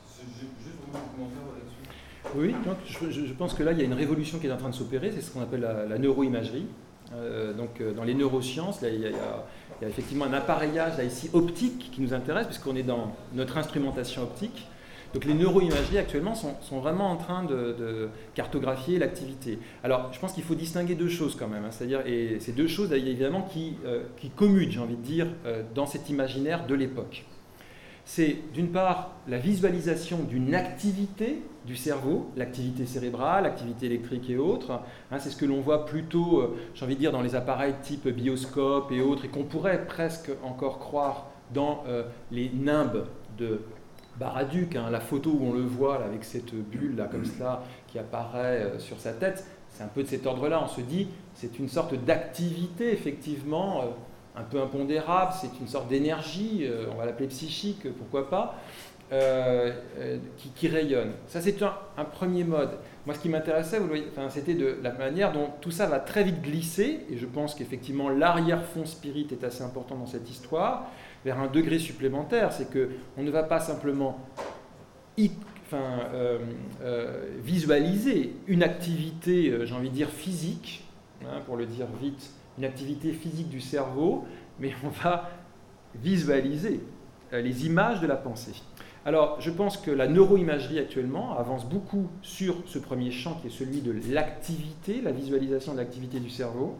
[0.58, 1.86] juste vraiment un commentaire là-dessus.
[2.34, 4.70] Oui, donc je, pense que là, il y a une révolution qui est en train
[4.70, 6.66] de s'opérer, c'est ce qu'on appelle la neuroimagerie.
[7.14, 11.90] Euh, donc, euh, dans les neurosciences, il, y a, effectivement un appareillage là, ici optique
[11.92, 14.66] qui nous intéresse, puisqu'on est dans notre instrumentation optique.
[15.14, 19.58] Donc les neuroimageries actuellement sont, vraiment en train de, cartographier l'activité.
[19.82, 21.70] Alors je pense qu'il faut distinguer deux choses quand même, hein.
[21.70, 25.26] c'est-à-dire, et ces deux choses évidemment qui, euh, qui commutent, j'ai envie de dire,
[25.74, 27.24] dans cet imaginaire de l'époque
[28.08, 34.80] c'est d'une part la visualisation d'une activité du cerveau, l'activité cérébrale, l'activité électrique et autres.
[35.10, 37.74] Hein, c'est ce que l'on voit plutôt, euh, j'ai envie de dire, dans les appareils
[37.82, 43.60] type bioscope et autres, et qu'on pourrait presque encore croire dans euh, les nimbes de
[44.18, 47.98] Baraduc, hein, la photo où on le voit avec cette bulle là comme cela qui
[47.98, 49.44] apparaît euh, sur sa tête.
[49.70, 50.62] C'est un peu de cet ordre-là.
[50.64, 53.84] On se dit, c'est une sorte d'activité effectivement
[54.36, 58.54] un peu impondérable, c'est une sorte d'énergie, euh, on va l'appeler psychique, pourquoi pas,
[59.12, 60.18] euh, euh,
[60.54, 61.12] qui, rayonne.
[61.26, 62.70] Ça, c'est un, premier mode.
[63.06, 63.80] Moi, ce qui m'intéressait,
[64.12, 67.54] enfin, c'était de la manière dont tout ça va très vite glisser, et je pense
[67.54, 70.90] qu'effectivement, l'arrière-fond spirit est assez important dans cette histoire,
[71.26, 72.52] vers un degré supplémentaire.
[72.52, 74.18] C'est qu'on ne va pas simplement
[75.18, 76.08] enfin,
[77.42, 80.86] visualiser une activité, j'ai envie de dire, physique,
[81.24, 84.24] hein, pour le dire vite, une activité physique du cerveau,
[84.60, 85.28] mais on va
[85.96, 86.80] visualiser
[87.32, 88.62] les images de la pensée.
[89.04, 93.50] Alors, je pense que la neuroimagerie actuellement avance beaucoup sur ce premier champ qui est
[93.50, 96.76] celui de l'activité, la visualisation de l'activité du cerveau.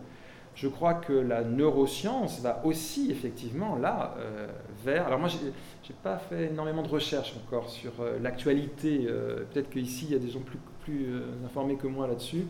[0.56, 4.48] Je crois que la neuroscience va aussi effectivement là euh,
[4.82, 5.06] vers.
[5.06, 5.52] Alors moi, je n'ai
[6.02, 9.04] pas fait énormément de recherches encore sur euh, l'actualité.
[9.06, 10.56] Euh, peut-être qu'ici, il y a des gens plus,
[11.44, 12.46] informés que moi là-dessus.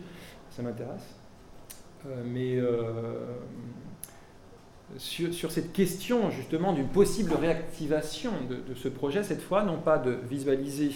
[0.51, 1.15] Ça m'intéresse.
[2.23, 2.59] mais
[4.97, 10.11] sur, cette question justement d'une possible réactivation de, ce projet, cette fois, non pas de
[10.11, 10.91] visualiser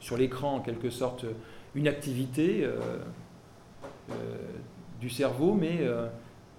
[0.00, 1.24] sur l'écran en quelque sorte
[1.76, 2.68] une activité
[5.02, 5.80] du cerveau, mais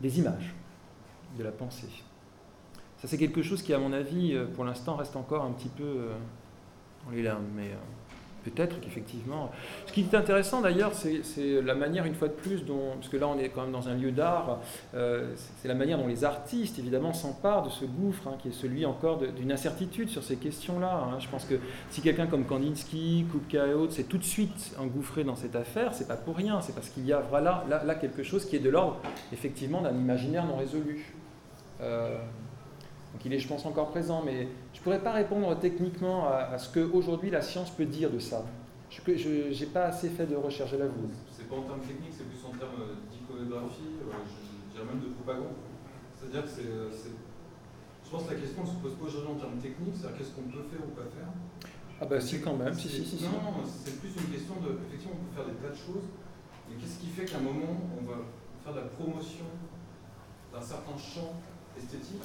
[0.02, 0.54] des images
[1.38, 1.88] de la pensée.
[2.98, 6.10] Ça c'est quelque chose qui, à mon avis, pour l'instant, reste encore un petit peu
[7.06, 7.72] dans les larmes, mais
[8.44, 9.52] peut-être qu'effectivement.
[9.86, 13.18] Ce qui est intéressant d'ailleurs, c'est la manière, une fois de plus, dont, parce que
[13.18, 14.60] là on est quand même dans un lieu d'art,
[14.94, 18.54] euh, c'est la manière dont les artistes, évidemment, s'emparent de ce gouffre, hein, qui est
[18.54, 21.10] celui encore d'une incertitude sur ces questions-là.
[21.12, 21.20] Hein.
[21.20, 21.56] Je pense que
[21.89, 25.94] si quelqu'un comme Kandinsky, Kupka et autres s'est tout de suite engouffré dans cette affaire,
[25.94, 28.60] c'est pas pour rien, c'est parce qu'il y a voilà, là, quelque chose qui est
[28.60, 29.00] de l'ordre,
[29.32, 31.14] effectivement, d'un imaginaire non résolu.
[31.82, 32.18] Euh,
[33.14, 36.57] donc il est, je pense, encore présent, mais je ne pourrais pas répondre techniquement à,
[36.57, 38.43] ce qu'aujourd'hui la science peut dire de ça.
[38.89, 41.09] Je n'ai pas assez fait de recherche, je l'avoue.
[41.32, 44.14] C'est pas en termes techniques, c'est plus en termes d'iconographie, euh,
[44.70, 45.53] je dirais même de propagande.
[46.18, 47.14] C'est-à-dire que c'est,
[48.05, 50.34] je pense que la question ne se pose pas aujourd'hui en termes techniques, c'est-à-dire qu'est-ce
[50.34, 51.30] qu'on peut faire ou pas faire.
[52.01, 53.24] Ah bah si quand même, si, si, si.
[53.26, 56.09] Non, c'est plus une question de, effectivement, on peut faire des tas de choses,
[56.70, 58.26] mais qu'est-ce qui fait qu'à un moment, on va
[58.66, 59.45] faire de la promotion
[60.53, 61.38] d'un certain champ
[61.78, 62.22] esthétique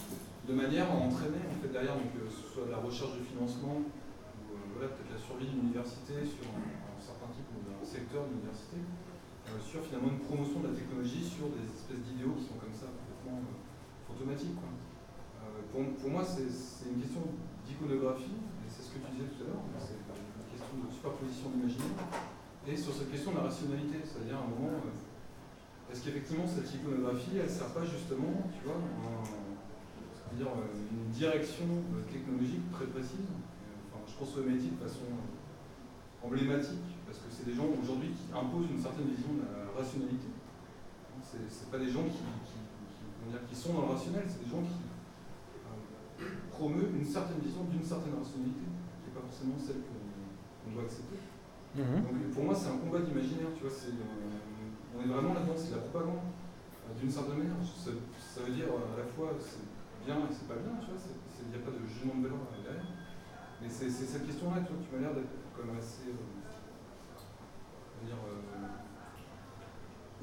[0.48, 3.22] de manière à entraîner en fait, derrière, donc, que euh, ce soit la recherche de
[3.22, 8.24] financement ou euh, peut-être la survie d'une université sur un, certain type ou d'un secteur
[8.32, 12.56] d'université, euh, sur finalement une promotion de la technologie sur des espèces d'idéaux qui sont
[12.56, 13.44] comme ça complètement
[14.08, 14.56] fantomatiques.
[15.68, 16.48] Pour, pour, moi, c'est
[16.88, 17.28] une question
[17.68, 21.52] d'iconographie, et c'est ce que tu disais tout à l'heure, c'est une question de superposition
[21.52, 22.08] d'imaginaire,
[22.64, 24.80] et sur cette question de la rationalité, c'est-à-dire à un moment,
[25.92, 29.47] est-ce qu'effectivement cette iconographie, elle ne sert pas justement, tu vois, dire
[30.36, 33.26] euh, une direction euh, technologique très précise.
[33.32, 35.08] Euh, enfin, je pense au métier de façon
[36.22, 40.28] emblématique, parce que c'est des gens aujourd'hui qui imposent une certaine vision de la rationalité.
[41.22, 44.80] Ce n'est pas des gens qui, qui, sont dans le rationnel, c'est des gens qui
[46.50, 51.18] promeuvent une certaine vision d'une certaine rationalité, qui n'est pas forcément celle qu'on doit accepter.
[51.76, 52.02] Mhm.
[52.02, 55.82] Donc pour moi, c'est un combat d'imaginaire, tu vois, on est vraiment là-dedans, c'est la
[55.86, 56.26] propagande,
[56.98, 57.60] d'une certaine manière.
[57.62, 59.36] Ça, ça, veut dire à la fois,
[60.08, 62.40] bien et c'est pas bien, tu vois, il n'y a pas de jugement de valeur
[62.64, 62.88] derrière.
[63.60, 66.16] Mais c'est cette question-là, tu, tu m'as l'air d'être même assez, euh,
[68.06, 68.66] dire, euh,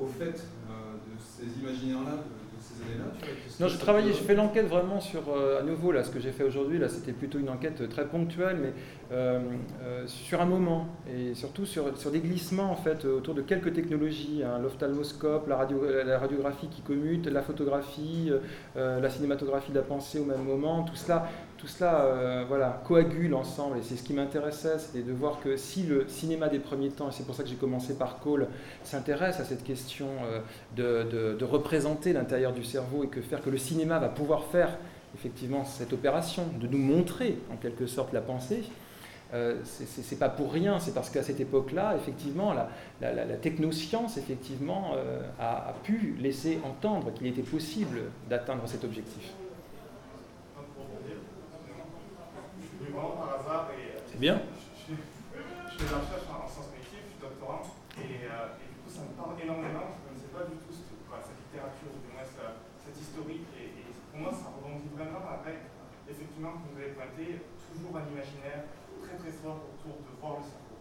[0.01, 3.11] au fait euh, de ces imaginaires-là, de, ces années-là
[3.59, 6.45] Non, j'ai travaillé, j'ai fait l'enquête vraiment sur, à nouveau, là, ce que j'ai fait
[6.45, 8.73] aujourd'hui, là, c'était plutôt une enquête très ponctuelle, mais
[10.07, 14.59] sur un moment, et surtout sur, des glissements, en fait, autour de quelques technologies, hein,
[14.61, 18.31] l'ophtalmoscope, la, radio, la radiographie qui commute, la photographie,
[18.75, 21.27] la cinématographie de la pensée au même moment, tout cela
[21.57, 23.77] tout cela euh, voilà, coagule ensemble.
[23.77, 27.09] Et c'est ce qui m'intéressait, c'était de voir que si le cinéma des premiers temps,
[27.09, 28.47] et c'est pour ça que j'ai commencé par Cole,
[28.83, 30.07] s'intéresse à cette question
[30.77, 31.03] euh,
[31.35, 34.77] de, représenter l'intérieur du cerveau et que faire que le cinéma va pouvoir faire
[35.15, 38.63] effectivement cette opération, de nous montrer en quelque sorte la pensée,
[39.33, 42.69] euh, c'est pas pour rien, c'est parce qu'à cette époque-là, effectivement, la,
[43.01, 49.33] la, technoscience effectivement, euh, a, pu laisser entendre qu'il était possible d'atteindre cet objectif.
[54.07, 54.39] C'est bien.
[54.87, 57.67] Je, fais de la recherche en, sciences cognitives, je suis doctorant,
[57.99, 59.91] et, euh, et, du coup ça me parle énormément.
[59.91, 63.43] Je ne connaissais pas du tout cette, cette littérature, ou du moins cette, cette historique,
[63.59, 65.67] et, et, pour moi ça rebondit vraiment avec,
[66.07, 67.43] effectivement, comme vous avez pointé,
[67.75, 68.71] toujours un imaginaire
[69.03, 70.79] très très fort autour de voir le cerveau.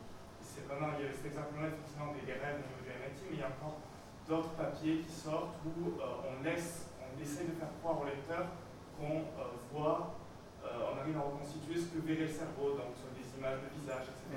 [0.74, 3.42] Vraiment, il y a cet exemple-là effectivement des, rêves au niveau du MIT, mais il
[3.42, 3.78] y a encore
[4.26, 8.50] d'autres papiers qui sortent où euh, on laisse, on essaie de faire croire au lecteur
[8.98, 10.18] qu'on euh, voit
[10.66, 13.70] euh, on arrive à reconstituer ce que verrait le cerveau, donc sur des images de
[13.70, 14.34] visage, etc.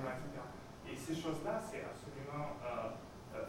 [0.85, 2.61] Et ces choses-là, c'est absolument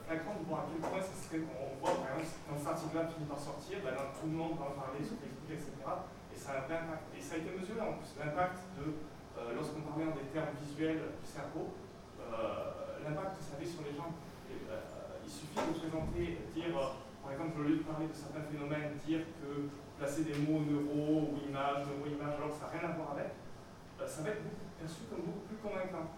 [0.07, 1.43] flagrant de voir à quel point ça serait.
[1.59, 4.73] On voit par exemple, quand cet article-là finit par sortir, ben, tout le monde va
[4.73, 5.75] en parler sur Facebook, etc.
[6.33, 7.11] Et ça a un impact.
[7.13, 8.95] Et ça a été mesuré en plus, l'impact de,
[9.59, 11.75] lorsqu'on parlait en des termes visuels du cerveau,
[13.05, 14.13] l'impact que ça avait sur les gens.
[14.49, 16.75] il suffit de présenter, dire,
[17.23, 19.69] par exemple, au lieu de parler de certains phénomènes, dire que
[19.99, 23.35] placer des mots neuro ou images, neuro-images, alors que ça n'a rien à voir avec,
[23.99, 24.47] euh, ça va être
[24.79, 26.15] perçu comme beaucoup plus convaincant.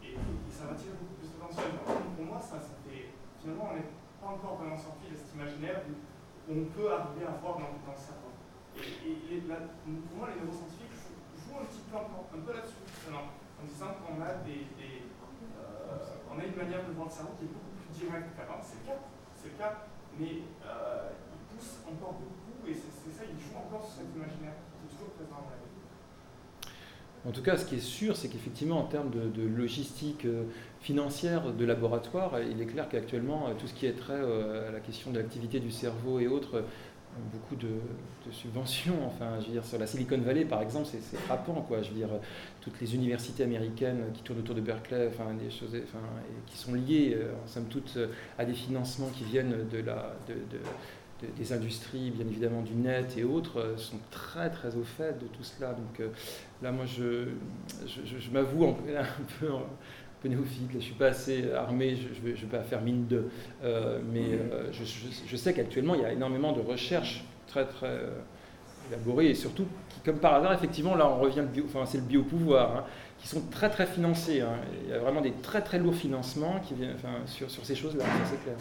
[0.00, 0.16] Et,
[0.48, 1.68] ça va tirer beaucoup plus d'attention.
[1.84, 5.92] Pour moi, ça, ça finalement, on n'est pas encore vraiment sorti de cet imaginaire où
[6.48, 8.32] on peut arriver à voir dans, dans le cerveau.
[8.80, 10.96] Et, pour moi, les neuroscientifiques
[11.36, 15.03] jouent un petit peu, là-dessus, en disant qu'on a, des, euh,
[16.34, 18.58] on a une manière de voir le cerveau qui est beaucoup plus directe qu'avant.
[18.62, 19.00] C'est le cas,
[19.38, 19.86] c'est le cas,
[20.18, 24.58] mais euh, ils poussent encore beaucoup, et c'est ça, ils jouent encore sur cet imaginaire
[24.58, 25.70] qui est toujours présent dans la vie.
[27.26, 30.44] En tout cas, ce qui est sûr, c'est qu'effectivement, en termes de, logistique euh,
[30.80, 35.10] financière de laboratoire, il est clair qu'actuellement, tout ce qui est trait à la question
[35.10, 36.64] de l'activité du cerveau et autres,
[37.32, 37.68] beaucoup de,
[38.30, 38.94] subventions.
[39.06, 41.82] Enfin, je veux dire, sur la Silicon Valley, par exemple, c'est frappant, quoi.
[41.82, 42.08] Je veux dire,
[42.60, 46.58] toutes les universités américaines qui tournent autour de Berkeley, enfin, des choses, enfin, et qui
[46.58, 47.98] sont liées, euh, en somme toute,
[48.38, 50.34] à des financements qui viennent de la, de,
[51.36, 55.26] des industries, bien évidemment, du net et autres, euh, sont très, très au fait de
[55.26, 55.72] tout cela.
[55.72, 56.08] Donc euh,
[56.62, 57.28] là, moi, je,
[57.86, 58.74] je, m'avoue un
[59.40, 59.48] peu
[60.28, 63.24] néophyte, je ne suis pas assez armé, je ne vais, pas faire mine de.
[63.62, 68.10] Euh, mais euh, je, sais qu'actuellement, il y a énormément de recherches très, très euh,
[68.90, 72.04] élaborées et surtout, qui, comme par hasard, effectivement, là, on revient, bio, enfin, c'est le
[72.04, 72.84] biopouvoir, hein,
[73.18, 74.40] qui sont très, très financés.
[74.40, 74.56] Hein.
[74.84, 77.74] Il y a vraiment des très, très lourds financements qui viennent, enfin, sur, sur ces
[77.74, 78.56] choses-là, c'est clair.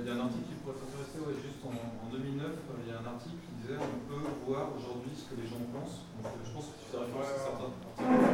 [0.00, 2.46] Il y, a, un article qui pourrait s'intéresser, juste en, en, 2009,
[2.84, 5.62] il y a un article qui disait on peut voir aujourd'hui ce que les gens
[5.74, 6.06] pensent.
[6.22, 7.72] Donc, je pense que tu fais référence à certains.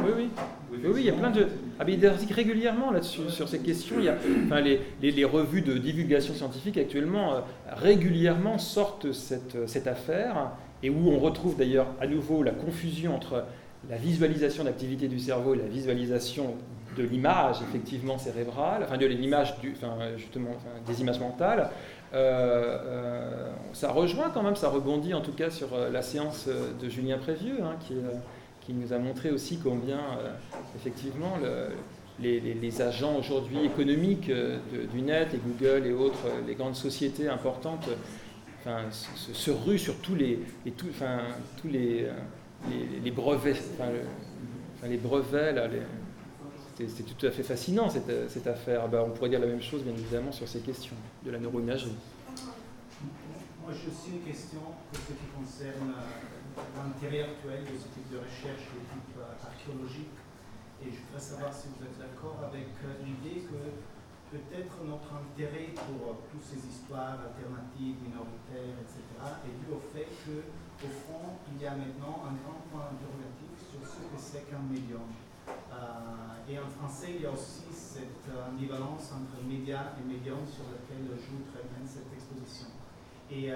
[0.05, 0.29] Oui, oui.
[0.85, 1.47] Oui, il y a plein de.
[1.79, 3.95] Ah, il y a des articles régulièrement là-dessus, sur ces questions.
[3.99, 9.67] Il y a, enfin, les, les, revues de divulgation scientifique actuellement euh, régulièrement sortent cette,
[9.67, 13.45] cette affaire, et où on retrouve d'ailleurs à nouveau la confusion entre
[13.89, 16.55] la visualisation d'activité du cerveau et la visualisation
[16.97, 20.51] de l'image effectivement cérébrale, enfin de l'image enfin, justement
[20.85, 21.69] des images mentales.
[22.13, 26.89] Euh, euh, ça rejoint quand même, ça rebondit en tout cas sur la séance de
[26.89, 27.95] Julien Prévieux, hein, qui
[28.65, 30.33] qui nous a montré aussi combien, euh,
[30.75, 31.37] effectivement,
[32.19, 34.59] les, agents aujourd'hui économiques euh,
[34.91, 37.89] du net, et Google et autres, euh, les grandes sociétés importantes,
[38.91, 40.39] se, ruent sur tous les,
[40.77, 42.07] tous les,
[43.11, 43.61] brevets.
[43.73, 45.53] Enfin, les brevets,
[46.77, 48.87] c'est tout à fait fascinant cette, cette affaire.
[48.87, 50.95] Ben, on pourrait dire la même chose, bien évidemment, sur ces questions
[51.25, 51.91] de la neuroimagerie.
[53.63, 54.59] Moi, j'ai aussi une question
[54.91, 55.93] pour ce qui concerne
[56.75, 60.17] l'intérêt actuel de ce type de recherche de type euh, archéologique.
[60.83, 63.61] Et je voudrais savoir si vous êtes d'accord avec euh, l'idée que
[64.33, 69.01] peut-être notre intérêt pour euh, toutes ces histoires alternatives, minoritaires, etc.,
[69.47, 73.81] est dû au fait qu'au fond, il y a maintenant un grand point interrogatif sur
[73.85, 75.07] ce que c'est qu'un médium.
[76.49, 81.07] et en français, il y a aussi cette ambivalence entre média et médium sur lequel
[81.17, 82.67] joue très bien cette exposition.
[83.31, 83.51] Et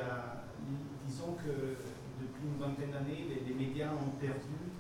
[1.06, 1.76] disons que
[2.20, 4.74] depuis une vingtaine d'années, les, médias ont perdu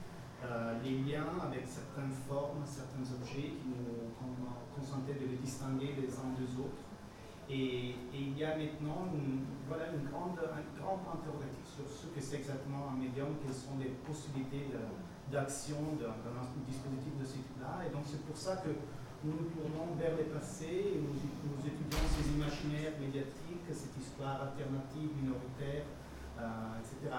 [0.43, 4.13] euh, les liens avec certaines formes, certains objets qui nous
[4.75, 6.85] consentaient de les distinguer les uns des autres.
[7.49, 12.37] Et, il y a maintenant une, une grande, un grand interrogatif sur ce que c'est
[12.37, 14.67] exactement un médium, quelles sont les possibilités
[15.31, 16.15] d'action d'un
[16.67, 17.87] dispositif de ce type-là.
[17.87, 18.69] Et donc c'est pour ça que
[19.23, 25.09] nous nous tournons vers le passé nous, nous étudions ces imaginaires médiatiques, cette histoire alternative,
[25.17, 25.83] minoritaire,
[26.79, 27.15] etc.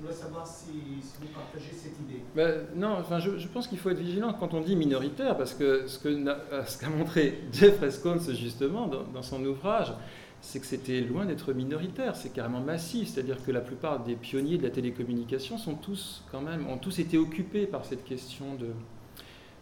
[0.00, 0.72] Je voulais savoir si,
[1.20, 2.22] vous partagez cette idée.
[2.34, 5.98] Ben, non, je, pense qu'il faut être vigilant quand on dit minoritaire, parce que ce
[5.98, 9.92] qu'a ce montré Jeff Escons justement dans, son ouvrage,
[10.40, 14.56] c'est que c'était loin d'être minoritaire, c'est carrément massif, c'est-à-dire que la plupart des pionniers
[14.56, 18.68] de la télécommunication sont tous quand même, ont tous été occupés par cette question de,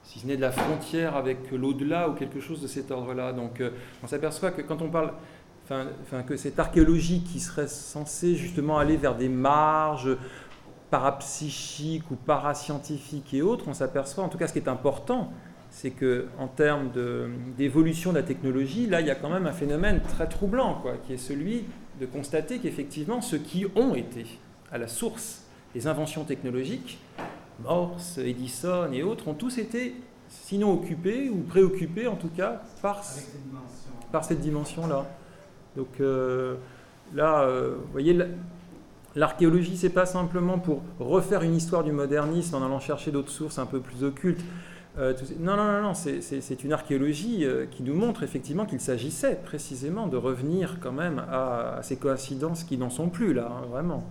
[0.04, 3.32] si ce n'est de la frontière avec l'au-delà ou quelque chose de cet ordre-là.
[3.32, 3.70] Donc euh,
[4.02, 5.12] on s'aperçoit que quand on parle
[5.70, 10.16] enfin, que cette archéologie qui serait censée justement aller vers des marges
[10.90, 15.32] parapsychiques ou parascientifiques et autres, on s'aperçoit, en tout cas ce qui est important,
[15.70, 16.90] c'est que en termes
[17.56, 20.94] d'évolution de, la technologie, là il y a quand même un phénomène très troublant, quoi,
[21.06, 21.64] qui est celui
[22.00, 24.26] de constater qu'effectivement ceux qui ont été
[24.72, 25.42] à la source
[25.74, 26.98] des inventions technologiques,
[27.62, 29.96] Morse, Edison et autres, ont tous été
[30.28, 33.02] sinon occupés ou préoccupés en tout cas par,
[34.12, 35.06] par cette dimension-là.
[35.78, 36.56] Donc euh,
[37.14, 38.18] là, euh, vous voyez,
[39.14, 43.60] l'archéologie, c'est pas simplement pour refaire une histoire du modernisme en allant chercher d'autres sources
[43.60, 44.44] un peu plus occultes.
[44.98, 50.08] Euh, non, non, non, non c'est une archéologie qui nous montre effectivement qu'il s'agissait précisément
[50.08, 54.04] de revenir quand même à, ces coïncidences qui n'en sont plus là, hein, vraiment.